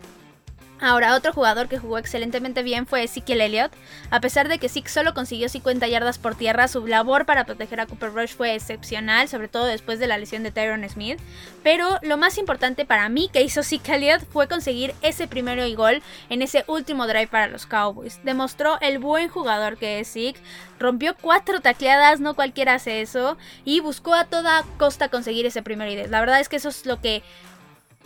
Ahora, 0.82 1.14
otro 1.14 1.32
jugador 1.32 1.68
que 1.68 1.78
jugó 1.78 1.96
excelentemente 1.96 2.64
bien 2.64 2.88
fue 2.88 3.04
Ezekiel 3.04 3.40
Elliott. 3.40 3.72
A 4.10 4.20
pesar 4.20 4.48
de 4.48 4.58
que 4.58 4.68
Zeke 4.68 4.88
solo 4.88 5.14
consiguió 5.14 5.48
50 5.48 5.86
yardas 5.86 6.18
por 6.18 6.34
tierra, 6.34 6.66
su 6.66 6.84
labor 6.84 7.24
para 7.24 7.44
proteger 7.44 7.78
a 7.78 7.86
Cooper 7.86 8.12
Rush 8.12 8.34
fue 8.34 8.56
excepcional, 8.56 9.28
sobre 9.28 9.46
todo 9.46 9.66
después 9.66 10.00
de 10.00 10.08
la 10.08 10.18
lesión 10.18 10.42
de 10.42 10.50
Tyron 10.50 10.88
Smith. 10.88 11.20
Pero 11.62 12.00
lo 12.02 12.16
más 12.16 12.36
importante 12.36 12.84
para 12.84 13.08
mí 13.08 13.30
que 13.32 13.42
hizo 13.42 13.62
Zeke 13.62 13.94
Elliott 13.94 14.24
fue 14.28 14.48
conseguir 14.48 14.92
ese 15.02 15.28
primero 15.28 15.64
y 15.64 15.76
gol 15.76 16.02
en 16.28 16.42
ese 16.42 16.64
último 16.66 17.06
drive 17.06 17.28
para 17.28 17.46
los 17.46 17.64
Cowboys. 17.64 18.18
Demostró 18.24 18.80
el 18.80 18.98
buen 18.98 19.28
jugador 19.28 19.76
que 19.76 20.00
es 20.00 20.12
Zeke, 20.12 20.40
rompió 20.80 21.14
cuatro 21.14 21.60
tacleadas, 21.60 22.18
no 22.18 22.34
cualquiera 22.34 22.74
hace 22.74 23.02
eso, 23.02 23.38
y 23.64 23.78
buscó 23.78 24.14
a 24.14 24.24
toda 24.24 24.64
costa 24.78 25.08
conseguir 25.08 25.46
ese 25.46 25.62
primero 25.62 25.92
y 25.92 25.94
diez. 25.94 26.10
La 26.10 26.18
verdad 26.18 26.40
es 26.40 26.48
que 26.48 26.56
eso 26.56 26.70
es 26.70 26.86
lo 26.86 27.00
que 27.00 27.22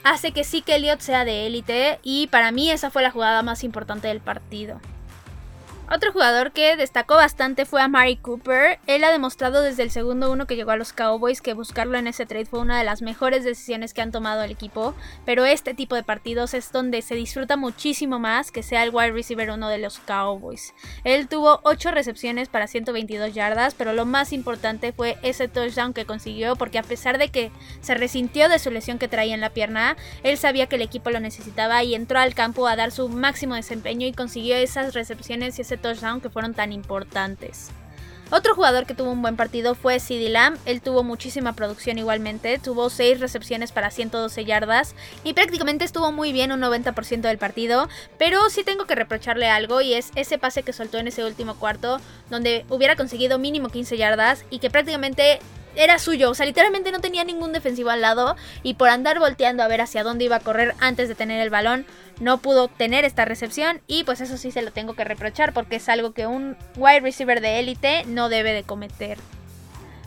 hace 0.07 0.31
que 0.31 0.45
sí 0.45 0.63
que 0.63 0.77
Elliot 0.77 1.01
sea 1.01 1.25
de 1.25 1.47
élite 1.47 1.99
y 2.03 2.29
para 2.29 2.53
mí 2.53 2.71
esa 2.71 2.91
fue 2.91 3.03
la 3.03 3.11
jugada 3.11 3.43
más 3.43 3.65
importante 3.65 4.07
del 4.09 4.21
partido. 4.21 4.81
Otro 5.89 6.11
jugador 6.11 6.51
que 6.51 6.77
destacó 6.77 7.15
bastante 7.15 7.65
fue 7.65 7.81
a 7.81 7.89
Cooper. 8.21 8.81
Él 8.89 9.05
ha 9.05 9.13
demostrado 9.13 9.63
desde 9.63 9.85
el 9.85 9.93
segundo 9.93 10.33
uno 10.33 10.45
que 10.47 10.57
llegó 10.57 10.73
a 10.73 10.77
los 10.77 10.93
Cowboys 10.93 11.41
que 11.41 11.55
buscarlo 11.55 11.97
en 11.97 12.09
ese 12.09 12.27
trade 12.27 12.47
fue 12.47 12.59
una 12.59 12.77
de 12.77 12.85
las 12.85 13.03
mejores 13.03 13.45
decisiones 13.45 13.95
que 13.95 14.03
han 14.03 14.11
tomado 14.11 14.43
el 14.43 14.51
equipo. 14.51 14.95
Pero 15.25 15.45
este 15.45 15.75
tipo 15.75 15.95
de 15.95 16.03
partidos 16.03 16.55
es 16.55 16.73
donde 16.73 17.03
se 17.03 17.15
disfruta 17.15 17.57
muchísimo 17.57 18.19
más 18.19 18.51
que 18.51 18.65
sea 18.65 18.83
el 18.83 18.91
wide 18.93 19.13
receiver 19.13 19.51
uno 19.53 19.69
de 19.69 19.79
los 19.79 20.01
Cowboys. 20.01 20.75
Él 21.05 21.29
tuvo 21.29 21.61
8 21.63 21.93
recepciones 21.93 22.49
para 22.49 22.67
122 22.67 23.33
yardas, 23.33 23.75
pero 23.75 23.93
lo 23.93 24.07
más 24.07 24.33
importante 24.33 24.93
fue 24.93 25.17
ese 25.23 25.47
touchdown 25.47 25.95
que 25.95 26.05
consiguió 26.05 26.57
porque 26.57 26.79
a 26.79 26.83
pesar 26.83 27.17
de 27.17 27.29
que 27.29 27.53
se 27.81 27.95
resintió 27.95 28.49
de 28.49 28.59
su 28.59 28.73
lesión 28.73 28.99
que 28.99 29.07
traía 29.07 29.35
en 29.35 29.41
la 29.41 29.51
pierna, 29.51 29.97
él 30.25 30.37
sabía 30.37 30.67
que 30.67 30.77
el 30.77 30.83
equipo 30.83 31.11
lo 31.11 31.21
necesitaba 31.21 31.85
y 31.85 31.95
entró 31.95 32.19
al 32.19 32.35
campo 32.35 32.67
a 32.67 32.75
dar 32.75 32.91
su 32.91 33.09
máximo 33.09 33.55
desempeño 33.55 34.05
y 34.09 34.13
consiguió 34.13 34.57
esas 34.57 34.93
recepciones 34.93 35.59
y 35.59 35.63
ese 35.63 35.76
touchdown 35.77 36.21
que 36.21 36.31
fueron 36.31 36.55
tan 36.55 36.73
importantes. 36.73 37.71
Otro 38.33 38.57
jugador 38.57 38.87
que 38.87 38.95
tuvo 38.95 39.13
un 39.13 39.23
buen 39.23 39.37
partido 39.37 39.77
fue 39.77 40.01
CD 40.01 40.29
Lamb. 40.29 40.59
Él 40.67 40.83
tuvo 40.83 41.05
muchísima 41.05 41.53
producción 41.53 41.97
igualmente. 41.97 42.59
Tuvo 42.59 42.91
6 42.91 43.21
recepciones 43.21 43.71
para 43.71 43.93
112 43.93 44.45
yardas. 44.45 44.97
Y 45.23 45.35
prácticamente 45.35 45.85
estuvo 45.85 46.11
muy 46.11 46.33
bien 46.33 46.51
un 46.51 46.61
90% 46.61 47.21
del 47.21 47.39
partido. 47.39 47.89
Pero 48.19 48.51
sí 48.51 48.65
tengo 48.65 48.87
que 48.87 48.97
reprocharle 48.97 49.49
algo. 49.49 49.81
Y 49.81 49.95
es 49.95 50.11
ese 50.17 50.39
pase 50.39 50.65
que 50.65 50.73
soltó 50.73 50.99
en 50.99 51.07
ese 51.07 51.25
último 51.25 51.55
cuarto. 51.55 52.01
Donde 52.29 52.67
hubiera 52.69 52.97
conseguido 52.97 53.39
mínimo 53.39 53.69
15 53.69 53.97
yardas. 53.97 54.45
Y 54.51 54.59
que 54.59 54.71
prácticamente 54.71 55.39
era 55.77 55.99
suyo. 55.99 56.31
O 56.31 56.35
sea, 56.35 56.47
literalmente 56.47 56.93
no 56.93 57.01
tenía 57.01 57.25
ningún 57.25 57.53
defensivo 57.53 57.91
al 57.91 58.01
lado. 58.01 58.37
Y 58.63 58.75
por 58.75 58.89
andar 58.89 59.19
volteando 59.19 59.63
a 59.63 59.69
ver 59.69 59.81
hacia 59.81 60.03
dónde 60.03 60.25
iba 60.25 60.37
a 60.37 60.41
correr 60.41 60.75
antes 60.81 61.09
de 61.09 61.15
tener 61.15 61.41
el 61.41 61.51
balón 61.51 61.87
no 62.21 62.39
pudo 62.39 62.65
obtener 62.65 63.05
esta 63.05 63.25
recepción 63.25 63.81
y 63.87 64.05
pues 64.05 64.21
eso 64.21 64.37
sí 64.37 64.51
se 64.51 64.63
lo 64.63 64.71
tengo 64.71 64.95
que 64.95 65.05
reprochar 65.05 65.53
porque 65.53 65.77
es 65.77 65.89
algo 65.89 66.13
que 66.13 66.27
un 66.27 66.57
wide 66.77 67.01
receiver 67.01 67.41
de 67.41 67.59
élite 67.59 68.05
no 68.07 68.29
debe 68.29 68.53
de 68.53 68.63
cometer. 68.63 69.19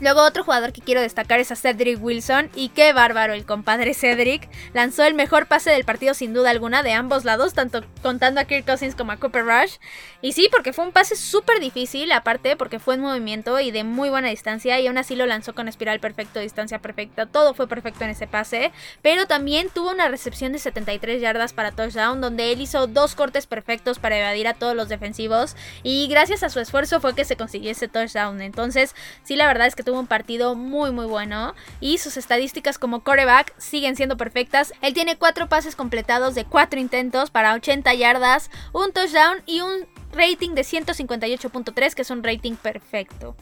Luego 0.01 0.23
otro 0.23 0.43
jugador 0.43 0.71
que 0.71 0.81
quiero 0.81 1.01
destacar 1.01 1.39
es 1.39 1.51
a 1.51 1.55
Cedric 1.55 2.01
Wilson 2.01 2.49
y 2.55 2.69
qué 2.69 2.93
bárbaro 2.93 3.33
el 3.33 3.45
compadre 3.45 3.93
Cedric. 3.93 4.47
Lanzó 4.73 5.03
el 5.03 5.13
mejor 5.13 5.47
pase 5.47 5.71
del 5.71 5.83
partido 5.83 6.13
sin 6.13 6.33
duda 6.33 6.51
alguna 6.51 6.83
de 6.83 6.93
ambos 6.93 7.25
lados, 7.25 7.53
tanto 7.53 7.83
contando 8.01 8.39
a 8.39 8.45
Kirk 8.45 8.65
Cousins 8.65 8.95
como 8.95 9.11
a 9.11 9.17
Cooper 9.17 9.45
Rush. 9.45 9.75
Y 10.21 10.31
sí, 10.31 10.47
porque 10.51 10.73
fue 10.73 10.85
un 10.85 10.91
pase 10.91 11.15
súper 11.15 11.59
difícil, 11.59 12.11
aparte 12.11 12.55
porque 12.55 12.79
fue 12.79 12.95
en 12.95 13.01
movimiento 13.01 13.59
y 13.59 13.71
de 13.71 13.83
muy 13.83 14.09
buena 14.09 14.29
distancia 14.29 14.79
y 14.79 14.87
aún 14.87 14.97
así 14.97 15.15
lo 15.15 15.25
lanzó 15.25 15.53
con 15.53 15.67
espiral 15.67 15.99
perfecto, 15.99 16.39
distancia 16.39 16.79
perfecta, 16.79 17.25
todo 17.25 17.53
fue 17.53 17.67
perfecto 17.67 18.03
en 18.05 18.11
ese 18.11 18.27
pase. 18.27 18.71
Pero 19.01 19.27
también 19.27 19.69
tuvo 19.69 19.91
una 19.91 20.07
recepción 20.07 20.53
de 20.53 20.59
73 20.59 21.21
yardas 21.21 21.53
para 21.53 21.71
touchdown 21.71 22.21
donde 22.21 22.51
él 22.51 22.61
hizo 22.61 22.87
dos 22.87 23.15
cortes 23.15 23.47
perfectos 23.47 23.99
para 23.99 24.17
evadir 24.17 24.47
a 24.47 24.53
todos 24.53 24.75
los 24.75 24.89
defensivos 24.89 25.55
y 25.83 26.07
gracias 26.07 26.43
a 26.43 26.49
su 26.49 26.59
esfuerzo 26.59 27.01
fue 27.01 27.15
que 27.15 27.25
se 27.25 27.35
consiguió 27.35 27.71
ese 27.71 27.87
touchdown. 27.87 28.41
Entonces, 28.41 28.95
sí, 29.23 29.35
la 29.35 29.47
verdad 29.47 29.67
es 29.67 29.75
que 29.75 29.83
tuvo 29.89 29.99
un 29.99 30.07
partido 30.07 30.53
muy 30.53 30.91
muy 30.91 31.07
bueno 31.07 31.55
y 31.79 31.97
sus 31.97 32.15
estadísticas 32.15 32.77
como 32.77 33.03
coreback 33.03 33.55
siguen 33.57 33.95
siendo 33.95 34.17
perfectas. 34.17 34.71
Él 34.81 34.93
tiene 34.93 35.17
cuatro 35.17 35.49
pases 35.49 35.75
completados 35.75 36.35
de 36.35 36.45
cuatro 36.45 36.79
intentos 36.79 37.31
para 37.31 37.55
80 37.55 37.91
yardas, 37.95 38.51
un 38.71 38.91
touchdown 38.91 39.41
y 39.47 39.61
un 39.61 39.87
rating 40.11 40.51
de 40.51 40.61
158.3, 40.61 41.93
que 41.95 42.03
es 42.03 42.11
un 42.11 42.23
rating 42.23 42.55
perfecto. 42.55 43.35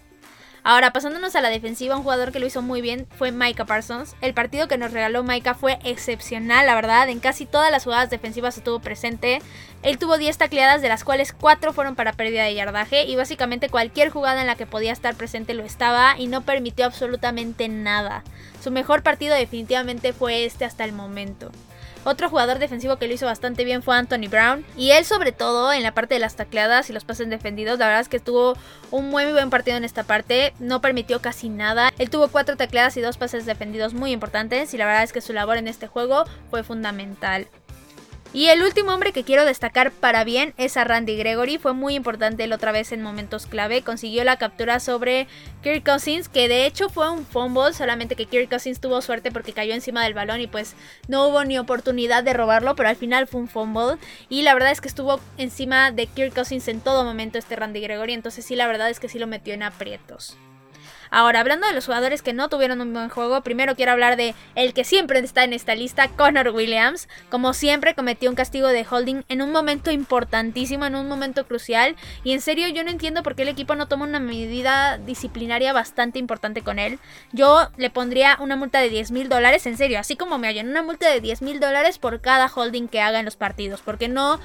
Ahora, 0.69 0.91
pasándonos 0.91 1.33
a 1.37 1.39
la 1.39 1.47
defensiva, 1.47 1.95
un 1.95 2.03
jugador 2.03 2.33
que 2.33 2.41
lo 2.41 2.45
hizo 2.45 2.61
muy 2.61 2.81
bien 2.81 3.07
fue 3.17 3.31
Micah 3.31 3.63
Parsons. 3.63 4.17
El 4.19 4.33
partido 4.33 4.67
que 4.67 4.77
nos 4.77 4.91
regaló 4.91 5.23
Micah 5.23 5.53
fue 5.53 5.79
excepcional, 5.85 6.65
la 6.65 6.75
verdad. 6.75 7.07
En 7.07 7.21
casi 7.21 7.45
todas 7.45 7.71
las 7.71 7.85
jugadas 7.85 8.09
defensivas 8.09 8.57
estuvo 8.57 8.81
presente. 8.81 9.41
Él 9.81 9.97
tuvo 9.97 10.17
10 10.17 10.37
tacleadas, 10.37 10.81
de 10.81 10.89
las 10.89 11.05
cuales 11.05 11.31
4 11.31 11.71
fueron 11.71 11.95
para 11.95 12.11
pérdida 12.11 12.43
de 12.43 12.53
yardaje. 12.53 13.05
Y 13.05 13.15
básicamente 13.15 13.69
cualquier 13.69 14.09
jugada 14.09 14.41
en 14.41 14.47
la 14.47 14.55
que 14.55 14.65
podía 14.65 14.91
estar 14.91 15.15
presente 15.15 15.53
lo 15.53 15.63
estaba 15.63 16.19
y 16.19 16.27
no 16.27 16.41
permitió 16.41 16.85
absolutamente 16.85 17.69
nada. 17.69 18.25
Su 18.61 18.69
mejor 18.69 19.03
partido 19.03 19.35
definitivamente 19.35 20.11
fue 20.11 20.43
este 20.43 20.65
hasta 20.65 20.83
el 20.83 20.91
momento. 20.91 21.49
Otro 22.03 22.29
jugador 22.29 22.59
defensivo 22.59 22.97
que 22.97 23.07
lo 23.07 23.13
hizo 23.13 23.25
bastante 23.25 23.63
bien 23.65 23.83
fue 23.83 23.95
Anthony 23.95 24.29
Brown. 24.29 24.65
Y 24.75 24.91
él 24.91 25.05
sobre 25.05 25.31
todo 25.31 25.73
en 25.73 25.83
la 25.83 25.93
parte 25.93 26.13
de 26.15 26.19
las 26.19 26.35
tacleadas 26.35 26.89
y 26.89 26.93
los 26.93 27.05
pases 27.05 27.29
defendidos. 27.29 27.79
La 27.79 27.87
verdad 27.87 28.01
es 28.01 28.09
que 28.09 28.19
tuvo 28.19 28.55
un 28.91 29.09
muy, 29.09 29.25
buen 29.31 29.49
partido 29.49 29.77
en 29.77 29.83
esta 29.83 30.03
parte. 30.03 30.53
No 30.59 30.81
permitió 30.81 31.21
casi 31.21 31.49
nada. 31.49 31.91
Él 31.97 32.09
tuvo 32.09 32.27
cuatro 32.29 32.57
tacleadas 32.57 32.97
y 32.97 33.01
dos 33.01 33.17
pases 33.17 33.45
defendidos 33.45 33.93
muy 33.93 34.11
importantes. 34.11 34.73
Y 34.73 34.77
la 34.77 34.85
verdad 34.85 35.03
es 35.03 35.13
que 35.13 35.21
su 35.21 35.33
labor 35.33 35.57
en 35.57 35.67
este 35.67 35.87
juego 35.87 36.25
fue 36.49 36.63
fundamental. 36.63 37.47
Y 38.33 38.49
el 38.49 38.61
último 38.61 38.93
hombre 38.93 39.13
que 39.13 39.23
quiero 39.23 39.45
destacar 39.45 39.91
para 39.91 40.23
bien 40.23 40.53
es 40.57 40.77
a 40.77 40.83
Randy 40.83 41.17
Gregory. 41.17 41.57
Fue 41.57 41.73
muy 41.73 41.95
importante 41.95 42.43
él 42.43 42.53
otra 42.53 42.71
vez 42.71 42.91
en 42.91 43.01
momentos 43.01 43.47
clave. 43.47 43.81
Consiguió 43.81 44.23
la 44.23 44.37
captura 44.37 44.79
sobre 44.79 45.27
Kirk 45.63 45.83
Cousins, 45.83 46.29
que 46.29 46.47
de 46.47 46.65
hecho 46.65 46.89
fue 46.89 47.09
un 47.09 47.25
fumble, 47.25 47.73
solamente 47.73 48.15
que 48.15 48.25
Kirk 48.25 48.49
Cousins 48.49 48.79
tuvo 48.79 49.01
suerte 49.01 49.31
porque 49.31 49.53
cayó 49.53 49.73
encima 49.73 50.03
del 50.03 50.13
balón 50.13 50.41
y 50.41 50.47
pues 50.47 50.75
no 51.07 51.27
hubo 51.27 51.45
ni 51.45 51.57
oportunidad 51.57 52.23
de 52.23 52.33
robarlo, 52.33 52.75
pero 52.75 52.89
al 52.89 52.95
final 52.95 53.27
fue 53.27 53.41
un 53.41 53.47
fumble. 53.47 53.97
Y 54.29 54.43
la 54.43 54.53
verdad 54.53 54.71
es 54.71 54.81
que 54.81 54.89
estuvo 54.89 55.19
encima 55.37 55.91
de 55.91 56.05
Kirk 56.07 56.35
Cousins 56.35 56.67
en 56.67 56.81
todo 56.81 57.03
momento 57.03 57.37
este 57.37 57.55
Randy 57.55 57.81
Gregory. 57.81 58.13
Entonces 58.13 58.45
sí, 58.45 58.55
la 58.55 58.67
verdad 58.67 58.89
es 58.89 58.99
que 58.99 59.09
sí 59.09 59.19
lo 59.19 59.27
metió 59.27 59.53
en 59.53 59.63
aprietos. 59.63 60.37
Ahora, 61.17 61.39
hablando 61.39 61.65
de 61.65 61.73
los 61.73 61.87
jugadores 61.87 62.21
que 62.21 62.31
no 62.31 62.47
tuvieron 62.47 62.79
un 62.79 62.93
buen 62.93 63.09
juego, 63.09 63.41
primero 63.41 63.75
quiero 63.75 63.91
hablar 63.91 64.17
de 64.17 64.35
el 64.53 64.75
que 64.75 64.83
siempre 64.83 65.17
está 65.17 65.43
en 65.43 65.51
esta 65.51 65.73
lista, 65.73 66.09
Connor 66.09 66.49
Williams. 66.49 67.09
Como 67.31 67.55
siempre, 67.55 67.95
cometió 67.95 68.29
un 68.29 68.35
castigo 68.35 68.67
de 68.67 68.85
holding 68.87 69.23
en 69.27 69.41
un 69.41 69.51
momento 69.51 69.89
importantísimo, 69.89 70.85
en 70.85 70.93
un 70.93 71.07
momento 71.07 71.47
crucial. 71.47 71.95
Y 72.23 72.33
en 72.33 72.41
serio, 72.41 72.67
yo 72.67 72.83
no 72.83 72.91
entiendo 72.91 73.23
por 73.23 73.33
qué 73.33 73.41
el 73.41 73.47
equipo 73.47 73.73
no 73.73 73.87
toma 73.87 74.05
una 74.05 74.19
medida 74.19 74.99
disciplinaria 74.99 75.73
bastante 75.73 76.19
importante 76.19 76.61
con 76.61 76.77
él. 76.77 76.99
Yo 77.31 77.67
le 77.77 77.89
pondría 77.89 78.37
una 78.39 78.55
multa 78.55 78.79
de 78.79 78.91
10 78.91 79.09
mil 79.09 79.27
dólares, 79.27 79.65
en 79.65 79.75
serio, 79.75 79.97
así 79.97 80.17
como 80.17 80.37
me 80.37 80.47
hallan, 80.47 80.69
una 80.69 80.83
multa 80.83 81.09
de 81.09 81.19
10 81.19 81.41
mil 81.41 81.59
dólares 81.59 81.97
por 81.97 82.21
cada 82.21 82.45
holding 82.45 82.87
que 82.87 83.01
haga 83.01 83.17
en 83.17 83.25
los 83.25 83.37
partidos. 83.37 83.81
Porque 83.81 84.07
no 84.07 84.39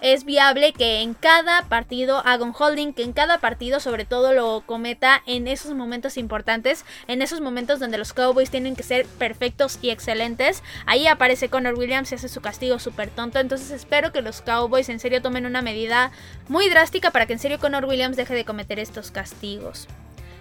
es 0.00 0.24
viable 0.24 0.72
que 0.72 1.00
en 1.00 1.14
cada 1.14 1.62
partido 1.62 2.22
haga 2.24 2.44
un 2.44 2.54
holding, 2.56 2.92
que 2.92 3.02
en 3.02 3.12
cada 3.12 3.38
partido 3.38 3.80
sobre 3.80 4.04
todo 4.04 4.32
lo 4.32 4.62
cometa 4.64 5.22
en 5.26 5.48
esos 5.48 5.74
momentos 5.74 6.16
importantes, 6.16 6.84
en 7.06 7.22
esos 7.22 7.40
momentos 7.40 7.80
donde 7.80 7.98
los 7.98 8.12
Cowboys 8.12 8.50
tienen 8.50 8.76
que 8.76 8.82
ser 8.82 9.06
perfectos 9.06 9.78
y 9.82 9.90
excelentes. 9.90 10.62
Ahí 10.86 11.06
aparece 11.06 11.48
Connor 11.48 11.74
Williams 11.74 12.12
y 12.12 12.16
hace 12.16 12.28
su 12.28 12.40
castigo 12.40 12.78
súper 12.78 13.10
tonto. 13.10 13.38
Entonces 13.38 13.70
espero 13.70 14.12
que 14.12 14.22
los 14.22 14.42
Cowboys 14.42 14.88
en 14.88 15.00
serio 15.00 15.22
tomen 15.22 15.46
una 15.46 15.62
medida 15.62 16.12
muy 16.48 16.68
drástica 16.68 17.10
para 17.10 17.26
que 17.26 17.34
en 17.34 17.38
serio 17.38 17.58
Connor 17.58 17.84
Williams 17.84 18.16
deje 18.16 18.34
de 18.34 18.44
cometer 18.44 18.78
estos 18.78 19.10
castigos. 19.10 19.88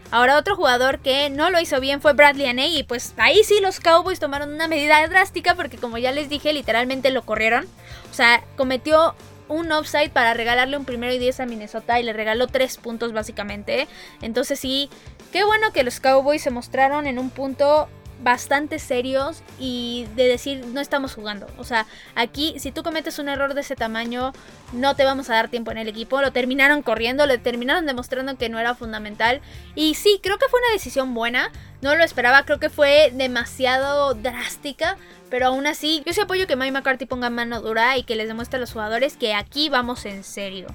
Ahora 0.09 0.37
otro 0.37 0.55
jugador 0.55 0.99
que 0.99 1.29
no 1.29 1.49
lo 1.49 1.59
hizo 1.59 1.81
bien 1.81 1.99
fue 1.99 2.13
Bradley 2.13 2.47
Aney 2.47 2.77
y 2.77 2.83
pues 2.83 3.13
ahí 3.17 3.43
sí 3.43 3.59
los 3.61 3.81
Cowboys 3.81 4.19
tomaron 4.19 4.53
una 4.53 4.69
medida 4.69 5.05
drástica 5.07 5.55
porque 5.55 5.77
como 5.77 5.97
ya 5.97 6.13
les 6.13 6.29
dije 6.29 6.53
literalmente 6.53 7.11
lo 7.11 7.23
corrieron. 7.23 7.65
O 8.09 8.13
sea, 8.13 8.41
cometió 8.55 9.15
un 9.49 9.71
offside 9.71 10.11
para 10.11 10.33
regalarle 10.33 10.77
un 10.77 10.85
primero 10.85 11.13
y 11.13 11.19
10 11.19 11.41
a 11.41 11.45
Minnesota 11.45 11.99
y 11.99 12.03
le 12.03 12.13
regaló 12.13 12.47
3 12.47 12.77
puntos 12.77 13.13
básicamente. 13.13 13.87
Entonces 14.21 14.59
sí, 14.59 14.89
qué 15.31 15.43
bueno 15.43 15.71
que 15.73 15.83
los 15.83 15.99
Cowboys 15.99 16.41
se 16.41 16.51
mostraron 16.51 17.07
en 17.07 17.19
un 17.19 17.29
punto 17.29 17.87
bastante 18.23 18.79
serios 18.79 19.43
y 19.59 20.07
de 20.15 20.27
decir 20.27 20.65
no 20.65 20.79
estamos 20.79 21.13
jugando. 21.13 21.47
O 21.57 21.63
sea, 21.63 21.85
aquí 22.15 22.55
si 22.59 22.71
tú 22.71 22.83
cometes 22.83 23.19
un 23.19 23.29
error 23.29 23.53
de 23.53 23.61
ese 23.61 23.75
tamaño, 23.75 24.33
no 24.73 24.95
te 24.95 25.03
vamos 25.03 25.29
a 25.29 25.35
dar 25.35 25.49
tiempo 25.49 25.71
en 25.71 25.77
el 25.77 25.87
equipo. 25.87 26.21
Lo 26.21 26.31
terminaron 26.31 26.81
corriendo, 26.81 27.25
le 27.25 27.37
terminaron 27.37 27.85
demostrando 27.85 28.37
que 28.37 28.49
no 28.49 28.59
era 28.59 28.75
fundamental. 28.75 29.41
Y 29.75 29.95
sí, 29.95 30.19
creo 30.21 30.37
que 30.37 30.47
fue 30.49 30.59
una 30.59 30.73
decisión 30.73 31.13
buena. 31.13 31.51
No 31.81 31.95
lo 31.95 32.03
esperaba, 32.03 32.43
creo 32.43 32.59
que 32.59 32.69
fue 32.69 33.11
demasiado 33.13 34.13
drástica. 34.13 34.97
Pero 35.29 35.47
aún 35.47 35.67
así, 35.67 36.03
yo 36.05 36.13
sí 36.13 36.21
apoyo 36.21 36.47
que 36.47 36.55
Mike 36.55 36.71
McCarthy 36.71 37.05
ponga 37.05 37.29
mano 37.29 37.61
dura 37.61 37.97
y 37.97 38.03
que 38.03 38.15
les 38.15 38.27
demuestre 38.27 38.57
a 38.57 38.59
los 38.61 38.71
jugadores 38.71 39.17
que 39.17 39.33
aquí 39.33 39.69
vamos 39.69 40.05
en 40.05 40.23
serio. 40.23 40.67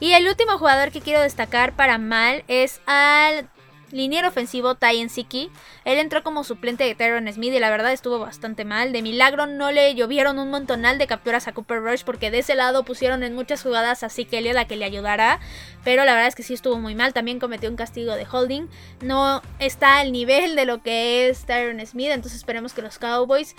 Y 0.00 0.12
el 0.12 0.28
último 0.28 0.58
jugador 0.58 0.92
que 0.92 1.00
quiero 1.00 1.20
destacar 1.20 1.72
para 1.74 1.98
mal 1.98 2.44
es 2.46 2.80
al 2.86 3.48
liniero 3.92 4.28
ofensivo 4.28 4.74
Tyen 4.74 5.10
Siki. 5.10 5.50
Él 5.84 5.98
entró 5.98 6.22
como 6.22 6.44
suplente 6.44 6.84
de 6.84 6.94
Tyron 6.94 7.32
Smith 7.32 7.52
y 7.54 7.58
la 7.58 7.70
verdad 7.70 7.92
estuvo 7.92 8.18
bastante 8.18 8.64
mal. 8.64 8.92
De 8.92 9.02
milagro 9.02 9.46
no 9.46 9.70
le 9.70 9.94
llovieron 9.94 10.38
un 10.38 10.50
montonal 10.50 10.98
de 10.98 11.06
capturas 11.06 11.48
a 11.48 11.52
Cooper 11.52 11.80
Rush 11.80 12.04
porque 12.04 12.30
de 12.30 12.40
ese 12.40 12.54
lado 12.54 12.84
pusieron 12.84 13.22
en 13.22 13.34
muchas 13.34 13.62
jugadas 13.62 14.02
a 14.02 14.08
Zeke 14.08 14.38
Elliott 14.38 14.56
a 14.56 14.66
que 14.66 14.76
le 14.76 14.84
ayudara. 14.84 15.40
Pero 15.84 16.04
la 16.04 16.12
verdad 16.12 16.28
es 16.28 16.34
que 16.34 16.42
sí 16.42 16.54
estuvo 16.54 16.78
muy 16.78 16.94
mal. 16.94 17.12
También 17.12 17.38
cometió 17.38 17.70
un 17.70 17.76
castigo 17.76 18.14
de 18.14 18.26
holding. 18.30 18.68
No 19.00 19.42
está 19.58 19.98
al 19.98 20.12
nivel 20.12 20.56
de 20.56 20.64
lo 20.64 20.82
que 20.82 21.28
es 21.28 21.44
Tyron 21.46 21.84
Smith. 21.86 22.10
Entonces 22.10 22.38
esperemos 22.38 22.72
que 22.72 22.82
los 22.82 22.98
Cowboys 22.98 23.54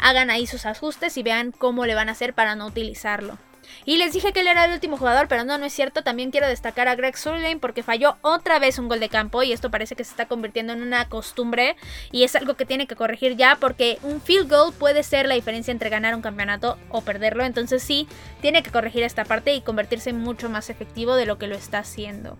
hagan 0.00 0.30
ahí 0.30 0.46
sus 0.46 0.66
ajustes 0.66 1.16
y 1.16 1.22
vean 1.22 1.52
cómo 1.52 1.86
le 1.86 1.94
van 1.94 2.08
a 2.08 2.12
hacer 2.12 2.34
para 2.34 2.54
no 2.56 2.66
utilizarlo. 2.66 3.38
Y 3.84 3.96
les 3.96 4.12
dije 4.12 4.32
que 4.32 4.40
él 4.40 4.46
era 4.46 4.64
el 4.64 4.72
último 4.72 4.96
jugador, 4.96 5.28
pero 5.28 5.44
no, 5.44 5.58
no 5.58 5.66
es 5.66 5.72
cierto. 5.72 6.02
También 6.02 6.30
quiero 6.30 6.48
destacar 6.48 6.88
a 6.88 6.94
Greg 6.94 7.16
Surlane 7.16 7.58
porque 7.58 7.82
falló 7.82 8.16
otra 8.22 8.58
vez 8.58 8.78
un 8.78 8.88
gol 8.88 9.00
de 9.00 9.08
campo 9.08 9.42
y 9.42 9.52
esto 9.52 9.70
parece 9.70 9.96
que 9.96 10.04
se 10.04 10.10
está 10.10 10.26
convirtiendo 10.26 10.72
en 10.72 10.82
una 10.82 11.08
costumbre 11.08 11.76
y 12.10 12.24
es 12.24 12.34
algo 12.36 12.54
que 12.54 12.66
tiene 12.66 12.86
que 12.86 12.96
corregir 12.96 13.36
ya 13.36 13.56
porque 13.56 13.98
un 14.02 14.20
field 14.20 14.50
goal 14.50 14.72
puede 14.72 15.02
ser 15.02 15.26
la 15.26 15.34
diferencia 15.34 15.72
entre 15.72 15.90
ganar 15.90 16.14
un 16.14 16.22
campeonato 16.22 16.78
o 16.88 17.02
perderlo. 17.02 17.44
Entonces 17.44 17.82
sí, 17.82 18.08
tiene 18.40 18.62
que 18.62 18.70
corregir 18.70 19.02
esta 19.02 19.24
parte 19.24 19.54
y 19.54 19.60
convertirse 19.60 20.10
en 20.10 20.20
mucho 20.20 20.48
más 20.48 20.70
efectivo 20.70 21.16
de 21.16 21.26
lo 21.26 21.38
que 21.38 21.46
lo 21.46 21.54
está 21.54 21.78
haciendo. 21.78 22.36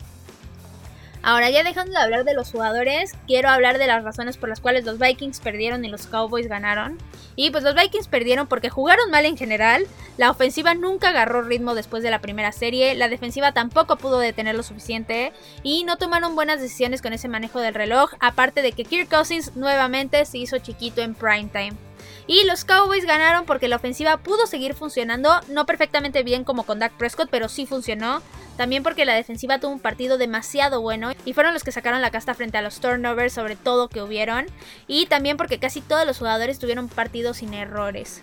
Ahora 1.26 1.48
ya 1.48 1.64
dejando 1.64 1.92
de 1.92 1.98
hablar 1.98 2.24
de 2.24 2.34
los 2.34 2.52
jugadores, 2.52 3.14
quiero 3.26 3.48
hablar 3.48 3.78
de 3.78 3.86
las 3.86 4.04
razones 4.04 4.36
por 4.36 4.50
las 4.50 4.60
cuales 4.60 4.84
los 4.84 4.98
Vikings 4.98 5.40
perdieron 5.40 5.82
y 5.82 5.88
los 5.88 6.06
Cowboys 6.06 6.48
ganaron. 6.48 6.98
Y 7.34 7.50
pues 7.50 7.64
los 7.64 7.74
Vikings 7.74 8.08
perdieron 8.08 8.46
porque 8.46 8.68
jugaron 8.68 9.10
mal 9.10 9.24
en 9.24 9.38
general, 9.38 9.86
la 10.18 10.30
ofensiva 10.30 10.74
nunca 10.74 11.08
agarró 11.08 11.40
ritmo 11.40 11.74
después 11.74 12.02
de 12.02 12.10
la 12.10 12.20
primera 12.20 12.52
serie, 12.52 12.94
la 12.94 13.08
defensiva 13.08 13.52
tampoco 13.52 13.96
pudo 13.96 14.18
detener 14.18 14.54
lo 14.54 14.62
suficiente 14.62 15.32
y 15.62 15.84
no 15.84 15.96
tomaron 15.96 16.34
buenas 16.34 16.60
decisiones 16.60 17.00
con 17.00 17.14
ese 17.14 17.28
manejo 17.28 17.58
del 17.60 17.72
reloj, 17.72 18.12
aparte 18.20 18.60
de 18.60 18.72
que 18.72 18.84
Kirk 18.84 19.08
Cousins 19.08 19.56
nuevamente 19.56 20.26
se 20.26 20.36
hizo 20.36 20.58
chiquito 20.58 21.00
en 21.00 21.14
prime 21.14 21.48
time. 21.50 21.93
Y 22.26 22.44
los 22.44 22.64
Cowboys 22.64 23.04
ganaron 23.04 23.44
porque 23.44 23.68
la 23.68 23.76
ofensiva 23.76 24.16
pudo 24.16 24.46
seguir 24.46 24.74
funcionando, 24.74 25.40
no 25.48 25.66
perfectamente 25.66 26.22
bien 26.22 26.44
como 26.44 26.64
con 26.64 26.78
Dak 26.78 26.92
Prescott, 26.92 27.28
pero 27.30 27.48
sí 27.48 27.66
funcionó. 27.66 28.22
También 28.56 28.82
porque 28.82 29.04
la 29.04 29.14
defensiva 29.14 29.58
tuvo 29.58 29.72
un 29.72 29.80
partido 29.80 30.16
demasiado 30.16 30.80
bueno 30.80 31.12
y 31.24 31.32
fueron 31.32 31.54
los 31.54 31.64
que 31.64 31.72
sacaron 31.72 32.00
la 32.00 32.10
casta 32.10 32.34
frente 32.34 32.56
a 32.56 32.62
los 32.62 32.80
turnovers, 32.80 33.32
sobre 33.32 33.56
todo 33.56 33.88
que 33.88 34.00
hubieron. 34.00 34.46
Y 34.86 35.06
también 35.06 35.36
porque 35.36 35.58
casi 35.58 35.80
todos 35.80 36.06
los 36.06 36.18
jugadores 36.18 36.58
tuvieron 36.58 36.88
partidos 36.88 37.38
sin 37.38 37.52
errores. 37.52 38.22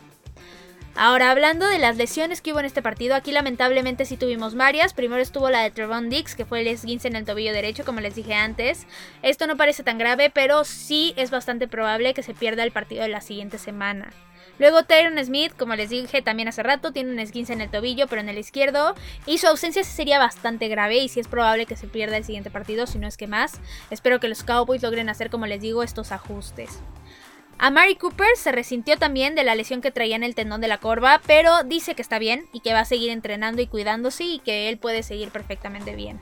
Ahora, 0.96 1.32
hablando 1.32 1.68
de 1.68 1.80
las 1.80 1.96
lesiones 1.96 2.42
que 2.42 2.52
hubo 2.52 2.60
en 2.60 2.66
este 2.66 2.82
partido, 2.82 3.16
aquí 3.16 3.32
lamentablemente 3.32 4.06
sí 4.06 4.18
tuvimos 4.18 4.56
varias. 4.56 4.94
Primero 4.94 5.22
estuvo 5.22 5.50
la 5.50 5.62
de 5.62 5.72
Trevon 5.72 6.10
Dix, 6.10 6.36
que 6.36 6.46
fue 6.46 6.62
el 6.62 6.68
esguince 6.68 7.08
en 7.08 7.16
el 7.16 7.26
tobillo 7.26 7.54
derecho, 7.54 7.86
como 7.86 8.02
les 8.02 8.16
dije 8.16 8.34
antes. 8.34 8.86
Esto 9.22 9.48
no 9.48 9.56
parece 9.56 9.84
tan 9.84 9.98
grave, 9.98 10.30
pero 10.30 10.66
sí 10.66 11.14
es 11.16 11.32
bastante 11.32 11.68
probable 11.68 12.14
que 12.14 12.24
se 12.24 12.34
pierda 12.34 12.64
el 12.64 12.72
partido 12.72 13.04
de 13.04 13.10
la 13.10 13.22
siguiente 13.22 13.58
semana. 13.58 14.12
Luego 14.60 14.84
Tyron 14.84 15.18
Smith, 15.24 15.54
como 15.58 15.76
les 15.76 15.90
dije 15.90 16.22
también 16.22 16.50
hace 16.50 16.62
rato, 16.62 16.92
tiene 16.92 17.12
un 17.12 17.20
esguince 17.20 17.54
en 17.54 17.62
el 17.62 17.72
tobillo, 17.72 18.08
pero 18.08 18.22
en 18.22 18.30
el 18.30 18.38
izquierdo. 18.38 18.94
Y 19.26 19.38
su 19.38 19.48
ausencia 19.48 19.84
sería 19.84 20.20
bastante 20.20 20.68
grave 20.68 20.98
y 20.98 21.10
sí 21.10 21.20
es 21.20 21.28
probable 21.28 21.66
que 21.66 21.78
se 21.78 21.88
pierda 21.88 22.18
el 22.18 22.26
siguiente 22.26 22.52
partido, 22.52 22.86
si 22.86 23.00
no 23.00 23.08
es 23.08 23.18
que 23.18 23.28
más. 23.28 23.60
Espero 23.90 24.20
que 24.20 24.28
los 24.28 24.44
Cowboys 24.44 24.84
logren 24.84 25.10
hacer, 25.10 25.30
como 25.30 25.48
les 25.48 25.62
digo, 25.62 25.84
estos 25.84 26.12
ajustes. 26.12 26.80
Mary 27.70 27.96
Cooper 27.96 28.36
se 28.38 28.52
resintió 28.52 28.98
también 28.98 29.36
de 29.36 29.44
la 29.44 29.54
lesión 29.54 29.82
que 29.82 29.92
traía 29.92 30.16
en 30.16 30.24
el 30.24 30.34
tendón 30.34 30.62
de 30.62 30.68
la 30.68 30.80
corva, 30.80 31.22
pero 31.28 31.64
dice 31.64 31.94
que 31.94 32.02
está 32.02 32.18
bien 32.18 32.48
y 32.54 32.62
que 32.62 32.74
va 32.74 32.80
a 32.80 32.86
seguir 32.86 33.12
entrenando 33.12 33.62
y 33.62 33.68
cuidándose 33.68 34.24
y 34.24 34.40
que 34.40 34.70
él 34.70 34.80
puede 34.80 35.04
seguir 35.04 35.30
perfectamente 35.30 35.96
bien. 35.96 36.20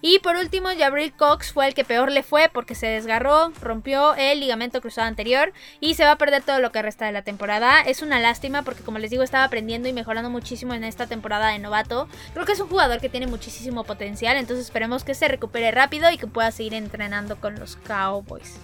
Y 0.00 0.20
por 0.20 0.36
último, 0.36 0.68
Jabril 0.78 1.12
Cox 1.12 1.52
fue 1.52 1.66
el 1.66 1.74
que 1.74 1.84
peor 1.84 2.12
le 2.12 2.22
fue 2.22 2.48
porque 2.52 2.76
se 2.76 2.86
desgarró, 2.86 3.52
rompió 3.60 4.14
el 4.14 4.38
ligamento 4.38 4.80
cruzado 4.80 5.08
anterior 5.08 5.52
y 5.80 5.94
se 5.94 6.04
va 6.04 6.12
a 6.12 6.18
perder 6.18 6.44
todo 6.44 6.60
lo 6.60 6.70
que 6.70 6.82
resta 6.82 7.06
de 7.06 7.12
la 7.12 7.22
temporada. 7.22 7.80
Es 7.80 8.02
una 8.02 8.20
lástima 8.20 8.62
porque 8.62 8.84
como 8.84 9.00
les 9.00 9.10
digo 9.10 9.24
estaba 9.24 9.42
aprendiendo 9.42 9.88
y 9.88 9.92
mejorando 9.92 10.30
muchísimo 10.30 10.74
en 10.74 10.84
esta 10.84 11.08
temporada 11.08 11.48
de 11.48 11.58
novato. 11.58 12.08
Creo 12.32 12.46
que 12.46 12.52
es 12.52 12.60
un 12.60 12.68
jugador 12.68 13.00
que 13.00 13.08
tiene 13.08 13.26
muchísimo 13.26 13.82
potencial, 13.82 14.36
entonces 14.36 14.66
esperemos 14.66 15.02
que 15.02 15.14
se 15.14 15.26
recupere 15.26 15.72
rápido 15.72 16.08
y 16.12 16.18
que 16.18 16.28
pueda 16.28 16.52
seguir 16.52 16.74
entrenando 16.74 17.40
con 17.40 17.58
los 17.58 17.74
Cowboys. 17.74 18.60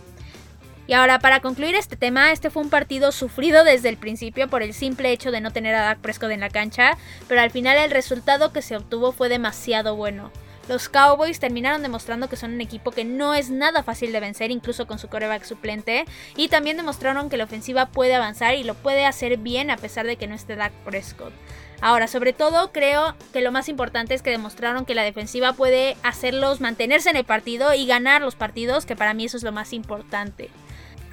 Y 0.86 0.92
ahora, 0.92 1.18
para 1.18 1.40
concluir 1.40 1.74
este 1.74 1.96
tema, 1.96 2.30
este 2.30 2.50
fue 2.50 2.62
un 2.62 2.68
partido 2.68 3.10
sufrido 3.10 3.64
desde 3.64 3.88
el 3.88 3.96
principio 3.96 4.48
por 4.48 4.62
el 4.62 4.74
simple 4.74 5.12
hecho 5.12 5.30
de 5.30 5.40
no 5.40 5.50
tener 5.50 5.74
a 5.74 5.82
Dak 5.82 5.98
Prescott 6.00 6.30
en 6.30 6.40
la 6.40 6.50
cancha, 6.50 6.98
pero 7.26 7.40
al 7.40 7.50
final 7.50 7.78
el 7.78 7.90
resultado 7.90 8.52
que 8.52 8.60
se 8.60 8.76
obtuvo 8.76 9.12
fue 9.12 9.30
demasiado 9.30 9.96
bueno. 9.96 10.30
Los 10.68 10.88
Cowboys 10.88 11.40
terminaron 11.40 11.82
demostrando 11.82 12.28
que 12.28 12.36
son 12.36 12.54
un 12.54 12.60
equipo 12.60 12.90
que 12.90 13.04
no 13.04 13.34
es 13.34 13.50
nada 13.50 13.82
fácil 13.82 14.12
de 14.12 14.20
vencer, 14.20 14.50
incluso 14.50 14.86
con 14.86 14.98
su 14.98 15.08
coreback 15.08 15.44
suplente, 15.44 16.04
y 16.36 16.48
también 16.48 16.76
demostraron 16.76 17.28
que 17.28 17.36
la 17.36 17.44
ofensiva 17.44 17.86
puede 17.86 18.14
avanzar 18.14 18.54
y 18.54 18.64
lo 18.64 18.74
puede 18.74 19.04
hacer 19.06 19.36
bien 19.38 19.70
a 19.70 19.76
pesar 19.76 20.06
de 20.06 20.16
que 20.16 20.26
no 20.26 20.34
esté 20.34 20.56
Dak 20.56 20.72
Prescott. 20.84 21.32
Ahora, 21.80 22.08
sobre 22.08 22.32
todo, 22.32 22.72
creo 22.72 23.14
que 23.32 23.42
lo 23.42 23.52
más 23.52 23.68
importante 23.68 24.14
es 24.14 24.22
que 24.22 24.30
demostraron 24.30 24.86
que 24.86 24.94
la 24.94 25.02
defensiva 25.02 25.52
puede 25.52 25.96
hacerlos 26.02 26.60
mantenerse 26.62 27.10
en 27.10 27.16
el 27.16 27.24
partido 27.24 27.74
y 27.74 27.86
ganar 27.86 28.22
los 28.22 28.36
partidos, 28.36 28.86
que 28.86 28.96
para 28.96 29.12
mí 29.12 29.26
eso 29.26 29.36
es 29.36 29.42
lo 29.42 29.52
más 29.52 29.74
importante. 29.74 30.50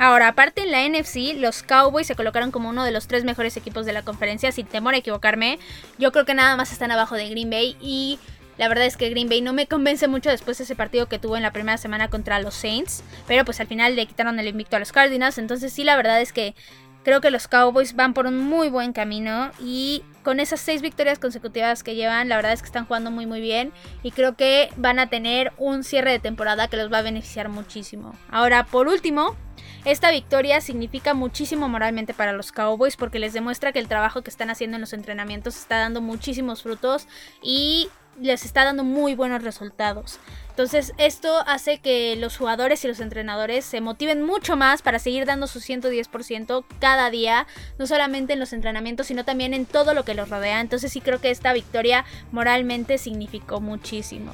Ahora, 0.01 0.29
aparte 0.29 0.63
en 0.63 0.71
la 0.71 0.83
NFC, 0.83 1.35
los 1.37 1.61
Cowboys 1.61 2.07
se 2.07 2.15
colocaron 2.15 2.49
como 2.49 2.69
uno 2.69 2.83
de 2.83 2.89
los 2.89 3.05
tres 3.05 3.23
mejores 3.23 3.55
equipos 3.55 3.85
de 3.85 3.93
la 3.93 4.01
conferencia, 4.01 4.51
sin 4.51 4.65
temor 4.65 4.95
a 4.95 4.97
equivocarme. 4.97 5.59
Yo 5.99 6.11
creo 6.11 6.25
que 6.25 6.33
nada 6.33 6.55
más 6.55 6.71
están 6.71 6.89
abajo 6.89 7.13
de 7.13 7.29
Green 7.29 7.51
Bay 7.51 7.77
y 7.79 8.17
la 8.57 8.67
verdad 8.67 8.87
es 8.87 8.97
que 8.97 9.11
Green 9.11 9.29
Bay 9.29 9.41
no 9.41 9.53
me 9.53 9.67
convence 9.67 10.07
mucho 10.07 10.31
después 10.31 10.57
de 10.57 10.63
ese 10.63 10.75
partido 10.75 11.05
que 11.05 11.19
tuvo 11.19 11.37
en 11.37 11.43
la 11.43 11.53
primera 11.53 11.77
semana 11.77 12.09
contra 12.09 12.39
los 12.39 12.55
Saints. 12.55 13.03
Pero 13.27 13.45
pues 13.45 13.59
al 13.59 13.67
final 13.67 13.95
le 13.95 14.07
quitaron 14.07 14.39
el 14.39 14.47
invicto 14.47 14.75
a 14.75 14.79
los 14.79 14.91
Cardinals. 14.91 15.37
Entonces 15.37 15.71
sí, 15.71 15.83
la 15.83 15.95
verdad 15.95 16.19
es 16.19 16.33
que 16.33 16.55
creo 17.03 17.21
que 17.21 17.29
los 17.29 17.47
Cowboys 17.47 17.95
van 17.95 18.15
por 18.15 18.25
un 18.25 18.39
muy 18.39 18.69
buen 18.69 18.93
camino. 18.93 19.51
Y 19.63 20.01
con 20.23 20.39
esas 20.39 20.59
seis 20.59 20.81
victorias 20.81 21.19
consecutivas 21.19 21.83
que 21.83 21.95
llevan, 21.95 22.29
la 22.29 22.35
verdad 22.35 22.53
es 22.53 22.61
que 22.61 22.67
están 22.67 22.85
jugando 22.85 23.11
muy 23.11 23.25
muy 23.25 23.41
bien. 23.41 23.71
Y 24.03 24.11
creo 24.11 24.35
que 24.35 24.69
van 24.77 24.99
a 24.99 25.07
tener 25.07 25.53
un 25.57 25.83
cierre 25.83 26.11
de 26.11 26.19
temporada 26.19 26.67
que 26.67 26.77
los 26.77 26.91
va 26.91 26.99
a 26.99 27.01
beneficiar 27.01 27.49
muchísimo. 27.49 28.15
Ahora, 28.29 28.65
por 28.65 28.87
último, 28.87 29.35
esta 29.83 30.11
victoria 30.11 30.61
significa 30.61 31.13
muchísimo 31.13 31.67
moralmente 31.67 32.13
para 32.13 32.33
los 32.33 32.51
Cowboys 32.51 32.97
porque 32.97 33.19
les 33.19 33.33
demuestra 33.33 33.71
que 33.71 33.79
el 33.79 33.87
trabajo 33.87 34.21
que 34.21 34.29
están 34.29 34.49
haciendo 34.49 34.77
en 34.77 34.81
los 34.81 34.93
entrenamientos 34.93 35.57
está 35.57 35.79
dando 35.79 36.01
muchísimos 36.01 36.61
frutos 36.61 37.07
y 37.41 37.89
les 38.21 38.45
está 38.45 38.63
dando 38.63 38.83
muy 38.83 39.15
buenos 39.15 39.43
resultados. 39.43 40.19
Entonces 40.49 40.93
esto 40.97 41.43
hace 41.47 41.79
que 41.79 42.15
los 42.17 42.37
jugadores 42.37 42.83
y 42.83 42.87
los 42.87 42.99
entrenadores 42.99 43.65
se 43.65 43.81
motiven 43.81 44.21
mucho 44.21 44.55
más 44.55 44.81
para 44.81 44.99
seguir 44.99 45.25
dando 45.25 45.47
su 45.47 45.59
110% 45.59 46.65
cada 46.79 47.09
día, 47.09 47.47
no 47.79 47.87
solamente 47.87 48.33
en 48.33 48.39
los 48.39 48.53
entrenamientos, 48.53 49.07
sino 49.07 49.23
también 49.23 49.53
en 49.53 49.65
todo 49.65 49.93
lo 49.93 50.05
que 50.05 50.13
los 50.13 50.29
rodea. 50.29 50.59
Entonces 50.59 50.91
sí 50.91 51.01
creo 51.01 51.19
que 51.19 51.31
esta 51.31 51.53
victoria 51.53 52.05
moralmente 52.31 52.97
significó 52.97 53.61
muchísimo. 53.61 54.33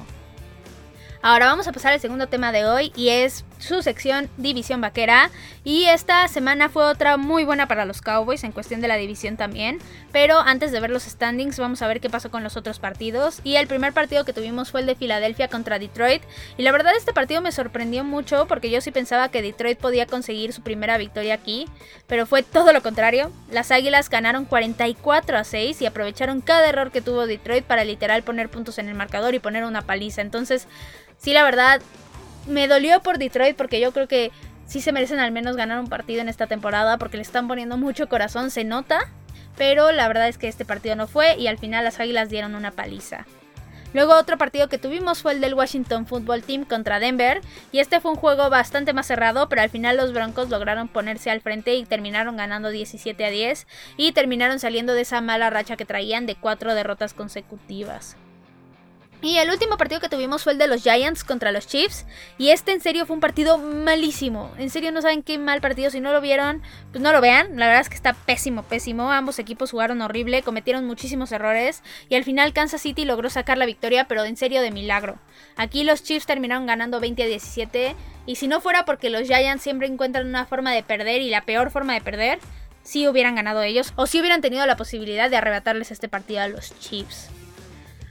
Ahora 1.20 1.46
vamos 1.46 1.66
a 1.66 1.72
pasar 1.72 1.92
al 1.92 2.00
segundo 2.00 2.28
tema 2.28 2.52
de 2.52 2.64
hoy 2.64 2.92
y 2.94 3.08
es 3.08 3.44
su 3.58 3.82
sección 3.82 4.30
División 4.36 4.80
Vaquera. 4.80 5.30
Y 5.64 5.86
esta 5.86 6.26
semana 6.28 6.68
fue 6.68 6.84
otra 6.84 7.16
muy 7.16 7.44
buena 7.44 7.66
para 7.66 7.84
los 7.84 8.02
Cowboys 8.02 8.44
en 8.44 8.52
cuestión 8.52 8.80
de 8.80 8.86
la 8.86 8.94
división 8.96 9.36
también. 9.36 9.80
Pero 10.12 10.38
antes 10.38 10.70
de 10.70 10.78
ver 10.78 10.90
los 10.90 11.02
standings 11.02 11.58
vamos 11.58 11.82
a 11.82 11.88
ver 11.88 12.00
qué 12.00 12.08
pasó 12.08 12.30
con 12.30 12.44
los 12.44 12.56
otros 12.56 12.78
partidos. 12.78 13.40
Y 13.42 13.56
el 13.56 13.66
primer 13.66 13.92
partido 13.92 14.24
que 14.24 14.32
tuvimos 14.32 14.70
fue 14.70 14.80
el 14.80 14.86
de 14.86 14.94
Filadelfia 14.94 15.48
contra 15.48 15.80
Detroit. 15.80 16.22
Y 16.56 16.62
la 16.62 16.70
verdad 16.70 16.92
este 16.96 17.12
partido 17.12 17.40
me 17.40 17.50
sorprendió 17.50 18.04
mucho 18.04 18.46
porque 18.46 18.70
yo 18.70 18.80
sí 18.80 18.92
pensaba 18.92 19.28
que 19.28 19.42
Detroit 19.42 19.78
podía 19.78 20.06
conseguir 20.06 20.52
su 20.52 20.62
primera 20.62 20.98
victoria 20.98 21.34
aquí. 21.34 21.66
Pero 22.06 22.26
fue 22.26 22.44
todo 22.44 22.72
lo 22.72 22.80
contrario. 22.80 23.32
Las 23.50 23.72
Águilas 23.72 24.08
ganaron 24.08 24.44
44 24.44 25.36
a 25.36 25.42
6 25.42 25.82
y 25.82 25.86
aprovecharon 25.86 26.42
cada 26.42 26.68
error 26.68 26.92
que 26.92 27.00
tuvo 27.00 27.26
Detroit 27.26 27.64
para 27.64 27.84
literal 27.84 28.22
poner 28.22 28.48
puntos 28.48 28.78
en 28.78 28.88
el 28.88 28.94
marcador 28.94 29.34
y 29.34 29.40
poner 29.40 29.64
una 29.64 29.82
paliza. 29.82 30.22
Entonces 30.22 30.68
sí, 31.18 31.32
la 31.32 31.42
verdad, 31.42 31.82
me 32.46 32.66
dolió 32.66 33.00
por 33.00 33.18
Detroit 33.18 33.56
porque 33.56 33.80
yo 33.80 33.92
creo 33.92 34.08
que 34.08 34.32
sí 34.66 34.80
se 34.80 34.92
merecen 34.92 35.18
al 35.18 35.32
menos 35.32 35.56
ganar 35.56 35.80
un 35.80 35.88
partido 35.88 36.20
en 36.20 36.28
esta 36.28 36.46
temporada 36.46 36.98
porque 36.98 37.16
le 37.16 37.22
están 37.22 37.48
poniendo 37.48 37.76
mucho 37.76 38.08
corazón, 38.08 38.50
se 38.50 38.64
nota. 38.64 39.00
Pero 39.56 39.90
la 39.90 40.06
verdad 40.06 40.28
es 40.28 40.38
que 40.38 40.46
este 40.46 40.64
partido 40.64 40.94
no 40.94 41.08
fue 41.08 41.36
y 41.36 41.48
al 41.48 41.58
final 41.58 41.84
las 41.84 41.98
Águilas 41.98 42.30
dieron 42.30 42.54
una 42.54 42.70
paliza. 42.70 43.26
Luego 43.94 44.14
otro 44.14 44.36
partido 44.36 44.68
que 44.68 44.78
tuvimos 44.78 45.22
fue 45.22 45.32
el 45.32 45.40
del 45.40 45.54
Washington 45.54 46.06
Football 46.06 46.42
Team 46.42 46.64
contra 46.64 47.00
Denver 47.00 47.40
y 47.72 47.80
este 47.80 48.00
fue 48.00 48.10
un 48.10 48.18
juego 48.18 48.50
bastante 48.50 48.92
más 48.92 49.06
cerrado, 49.06 49.48
pero 49.48 49.62
al 49.62 49.70
final 49.70 49.96
los 49.96 50.12
Broncos 50.12 50.50
lograron 50.50 50.88
ponerse 50.88 51.30
al 51.30 51.40
frente 51.40 51.74
y 51.74 51.86
terminaron 51.86 52.36
ganando 52.36 52.68
17 52.68 53.24
a 53.24 53.30
10 53.30 53.66
y 53.96 54.12
terminaron 54.12 54.60
saliendo 54.60 54.92
de 54.92 55.00
esa 55.00 55.20
mala 55.20 55.50
racha 55.50 55.76
que 55.76 55.86
traían 55.86 56.26
de 56.26 56.36
cuatro 56.36 56.74
derrotas 56.74 57.14
consecutivas. 57.14 58.16
Y 59.20 59.38
el 59.38 59.50
último 59.50 59.76
partido 59.76 60.00
que 60.00 60.08
tuvimos 60.08 60.44
fue 60.44 60.52
el 60.52 60.58
de 60.58 60.68
los 60.68 60.82
Giants 60.82 61.24
contra 61.24 61.50
los 61.50 61.66
Chiefs. 61.66 62.06
Y 62.38 62.50
este 62.50 62.72
en 62.72 62.80
serio 62.80 63.04
fue 63.04 63.14
un 63.14 63.20
partido 63.20 63.58
malísimo. 63.58 64.52
En 64.58 64.70
serio 64.70 64.92
no 64.92 65.02
saben 65.02 65.24
qué 65.24 65.38
mal 65.38 65.60
partido. 65.60 65.90
Si 65.90 65.98
no 65.98 66.12
lo 66.12 66.20
vieron, 66.20 66.62
pues 66.92 67.02
no 67.02 67.12
lo 67.12 67.20
vean. 67.20 67.58
La 67.58 67.66
verdad 67.66 67.80
es 67.80 67.88
que 67.88 67.96
está 67.96 68.12
pésimo, 68.12 68.62
pésimo. 68.62 69.10
Ambos 69.10 69.40
equipos 69.40 69.72
jugaron 69.72 70.02
horrible, 70.02 70.42
cometieron 70.42 70.86
muchísimos 70.86 71.32
errores. 71.32 71.82
Y 72.08 72.14
al 72.14 72.22
final 72.22 72.52
Kansas 72.52 72.80
City 72.80 73.04
logró 73.04 73.28
sacar 73.28 73.58
la 73.58 73.66
victoria, 73.66 74.06
pero 74.06 74.24
en 74.24 74.36
serio 74.36 74.62
de 74.62 74.70
milagro. 74.70 75.18
Aquí 75.56 75.82
los 75.82 76.04
Chiefs 76.04 76.26
terminaron 76.26 76.66
ganando 76.66 77.00
20 77.00 77.24
a 77.24 77.26
17. 77.26 77.96
Y 78.26 78.36
si 78.36 78.46
no 78.46 78.60
fuera 78.60 78.84
porque 78.84 79.10
los 79.10 79.22
Giants 79.26 79.64
siempre 79.64 79.88
encuentran 79.88 80.28
una 80.28 80.46
forma 80.46 80.72
de 80.72 80.84
perder 80.84 81.22
y 81.22 81.30
la 81.30 81.42
peor 81.42 81.72
forma 81.72 81.94
de 81.94 82.02
perder, 82.02 82.38
sí 82.84 83.08
hubieran 83.08 83.34
ganado 83.34 83.62
ellos. 83.62 83.92
O 83.96 84.06
si 84.06 84.20
hubieran 84.20 84.42
tenido 84.42 84.64
la 84.64 84.76
posibilidad 84.76 85.28
de 85.28 85.38
arrebatarles 85.38 85.90
este 85.90 86.08
partido 86.08 86.40
a 86.42 86.48
los 86.48 86.78
Chiefs. 86.78 87.30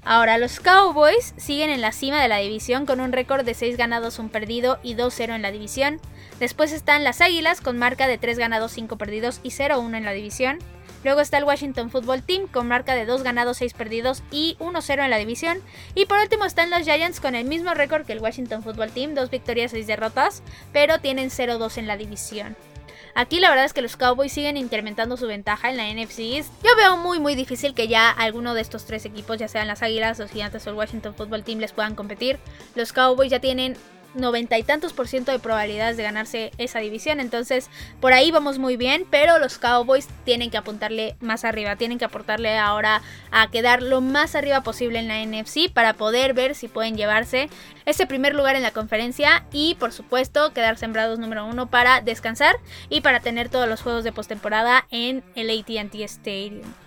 Ahora, 0.10 0.38
los 0.38 0.62
Cowboys 0.62 1.34
siguen 1.36 1.70
en 1.70 1.82
la 1.82 1.91
cima 1.91 2.22
de 2.22 2.30
la 2.30 2.38
división 2.38 2.86
con 2.86 3.02
un 3.02 3.12
récord 3.12 3.43
de 3.43 3.54
6 3.54 3.76
ganados, 3.76 4.20
1 4.20 4.30
perdido 4.30 4.80
y 4.82 4.96
2-0 4.96 5.36
en 5.36 5.41
la 5.41 5.52
división. 5.52 6.00
Después 6.39 6.72
están 6.72 7.04
las 7.04 7.20
Águilas 7.20 7.60
con 7.60 7.78
marca 7.78 8.08
de 8.08 8.17
3 8.17 8.39
ganados, 8.39 8.72
5 8.72 8.98
perdidos 8.98 9.41
y 9.43 9.50
0-1 9.50 9.98
en 9.98 10.06
la 10.06 10.13
división. 10.13 10.60
Luego 11.04 11.20
está 11.20 11.39
el 11.39 11.43
Washington 11.43 11.91
Football 11.91 12.24
Team 12.24 12.48
con 12.48 12.70
marca 12.70 12.96
de 12.96 13.06
2 13.06 13.24
ganados, 13.24 13.58
6 13.58 13.74
perdidos 13.74 14.24
y 14.32 14.56
1-0 14.62 15.04
en 15.04 15.10
la 15.10 15.17
división. 15.17 15.58
Y 15.93 16.06
por 16.06 16.20
último 16.20 16.46
están 16.46 16.70
los 16.70 16.84
Giants 16.84 17.20
con 17.20 17.36
el 17.36 17.46
mismo 17.46 17.74
récord 17.74 18.06
que 18.06 18.13
el 18.13 18.22
Washington 18.22 18.63
Football 18.63 18.91
Team, 18.91 19.13
2 19.13 19.30
victorias, 19.30 19.72
6 19.72 19.88
derrotas, 19.88 20.41
pero 20.72 21.00
tienen 21.00 21.32
0-2 21.32 21.80
en 21.80 21.88
la 21.88 21.98
división. 21.98 22.56
Aquí 23.17 23.39
la 23.39 23.49
verdad 23.49 23.65
es 23.65 23.73
que 23.73 23.82
los 23.82 23.97
Cowboys 23.97 24.32
siguen 24.32 24.58
incrementando 24.58 25.17
su 25.17 25.25
ventaja 25.25 25.71
en 25.71 25.77
la 25.77 25.91
NFC. 25.91 26.45
Yo 26.63 26.75
veo 26.77 26.97
muy 26.97 27.19
muy 27.19 27.34
difícil 27.34 27.73
que 27.73 27.88
ya 27.88 28.12
alguno 28.12 28.53
de 28.53 28.62
estos 28.62 28.86
tres 28.86 29.06
equipos, 29.06 29.39
ya 29.39 29.47
sean 29.47 29.67
las 29.67 29.82
Águilas, 29.82 30.19
los 30.19 30.30
Gigantes 30.30 30.67
o 30.67 30.69
el 30.69 30.75
Washington 30.75 31.15
Football 31.15 31.43
Team, 31.43 31.58
les 31.58 31.71
puedan 31.71 31.95
competir. 31.95 32.38
Los 32.75 32.93
Cowboys 32.93 33.32
ya 33.32 33.39
tienen 33.39 33.75
noventa 34.17 34.58
y 34.58 34.63
tantos 34.63 34.93
por 34.93 35.08
ciento 35.08 35.32
de 35.32 35.39
probabilidades 35.39 35.97
de 35.97 36.03
ganarse 36.03 36.51
esa 36.58 36.80
división. 36.80 37.19
Entonces, 37.19 37.69
por 37.99 38.13
ahí 38.13 38.32
vamos 38.32 38.60
muy 38.60 38.77
bien, 38.77 39.06
pero 39.10 39.39
los 39.39 39.58
Cowboys 39.58 40.08
tienen 40.25 40.49
que 40.49 40.58
apuntarle 40.58 41.15
más 41.21 41.45
arriba, 41.45 41.75
tienen 41.75 41.97
que 41.97 42.06
aportarle 42.06 42.58
ahora 42.58 43.01
a 43.32 43.49
quedar 43.49 43.82
lo 43.82 44.01
más 44.01 44.36
arriba 44.36 44.62
posible 44.62 44.99
en 44.99 45.08
la 45.08 45.23
NFC 45.23 45.71
para 45.71 45.93
poder 45.93 46.34
ver 46.34 46.56
si 46.56 46.67
pueden 46.67 46.97
llevarse 46.97 47.49
ese 47.86 48.06
primer 48.06 48.36
lugar 48.36 48.56
en 48.56 48.63
la 48.63 48.71
conferencia 48.71 49.45
y, 49.51 49.75
por 49.75 49.93
supuesto, 49.93 50.53
quedar 50.53 50.77
sembrados 50.77 51.19
número 51.19 51.45
uno 51.45 51.67
para 51.69 52.01
descansar 52.01 52.56
y 52.89 53.01
para 53.01 53.19
tener 53.19 53.49
todos 53.49 53.67
los 53.67 53.82
juegos 53.82 54.03
de 54.03 54.12
postemporada 54.12 54.86
en 54.91 55.23
el 55.36 55.49
ATT 55.49 55.95
Stadium. 55.95 56.87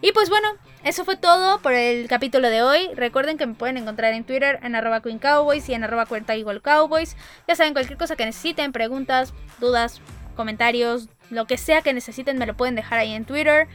Y 0.00 0.12
pues 0.12 0.28
bueno, 0.28 0.48
eso 0.82 1.04
fue 1.04 1.16
todo 1.16 1.60
por 1.60 1.72
el 1.72 2.08
capítulo 2.08 2.50
de 2.50 2.62
hoy. 2.62 2.88
Recuerden 2.94 3.38
que 3.38 3.46
me 3.46 3.54
pueden 3.54 3.78
encontrar 3.78 4.12
en 4.12 4.24
Twitter 4.24 4.58
en 4.62 4.74
arroba 4.74 5.00
Queen 5.00 5.18
Cowboys 5.18 5.68
y 5.68 5.74
en 5.74 5.82
arroba 5.82 6.06
cuenta 6.06 6.36
igual 6.36 6.60
Cowboys. 6.60 7.16
Ya 7.48 7.56
saben, 7.56 7.72
cualquier 7.72 7.98
cosa 7.98 8.16
que 8.16 8.26
necesiten, 8.26 8.72
preguntas, 8.72 9.32
dudas, 9.60 10.02
comentarios, 10.36 11.08
lo 11.30 11.46
que 11.46 11.56
sea 11.56 11.80
que 11.80 11.94
necesiten 11.94 12.38
me 12.38 12.46
lo 12.46 12.54
pueden 12.54 12.74
dejar 12.74 12.98
ahí 12.98 13.14
en 13.14 13.24
Twitter. 13.24 13.66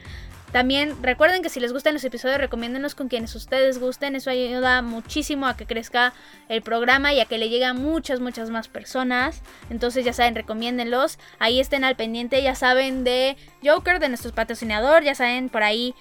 También 0.52 0.96
recuerden 1.02 1.44
que 1.44 1.50
si 1.50 1.60
les 1.60 1.74
gustan 1.74 1.94
los 1.94 2.04
episodios, 2.04 2.40
recomiéndenos 2.40 2.96
con 2.96 3.08
quienes 3.08 3.36
ustedes 3.36 3.80
gusten. 3.80 4.16
Eso 4.16 4.32
ayuda 4.32 4.82
muchísimo 4.82 5.48
a 5.48 5.56
que 5.56 5.66
crezca 5.66 6.14
el 6.48 6.62
programa 6.62 7.14
y 7.14 7.20
a 7.20 7.26
que 7.26 7.38
le 7.38 7.50
llegue 7.50 7.66
a 7.66 7.74
muchas, 7.74 8.20
muchas 8.20 8.50
más 8.50 8.68
personas. 8.68 9.42
Entonces 9.70 10.06
ya 10.06 10.14
saben, 10.14 10.36
recomiéndenlos. 10.36 11.20
Ahí 11.38 11.60
estén 11.60 11.84
al 11.84 11.96
pendiente, 11.96 12.42
ya 12.42 12.56
saben 12.56 13.04
de 13.04 13.38
Joker, 13.64 14.00
de 14.00 14.10
nuestro 14.10 14.32
patrocinador. 14.32 15.04
Ya 15.04 15.14
saben 15.14 15.50
por 15.50 15.62
ahí 15.62 15.94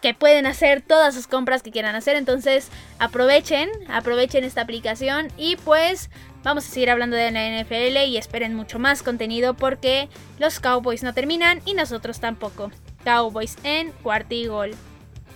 que 0.00 0.14
pueden 0.14 0.46
hacer 0.46 0.82
todas 0.82 1.14
sus 1.14 1.28
compras 1.28 1.62
que 1.62 1.70
quieran 1.70 1.94
hacer. 1.94 2.16
Entonces 2.16 2.68
aprovechen, 2.98 3.70
aprovechen 3.88 4.42
esta 4.42 4.62
aplicación 4.62 5.28
y 5.38 5.56
pues 5.56 6.10
vamos 6.42 6.66
a 6.66 6.70
seguir 6.70 6.90
hablando 6.90 7.16
de 7.16 7.30
la 7.30 7.62
NFL 7.62 7.98
y 8.08 8.16
esperen 8.16 8.54
mucho 8.54 8.80
más 8.80 9.04
contenido 9.04 9.54
porque 9.54 10.08
los 10.40 10.58
Cowboys 10.58 11.04
no 11.04 11.14
terminan 11.14 11.62
y 11.64 11.74
nosotros 11.74 12.18
tampoco. 12.18 12.72
Cowboys 13.04 13.56
en 13.64 13.92
cuarto 14.02 14.34
y 14.34 14.46
gol. 14.46 14.74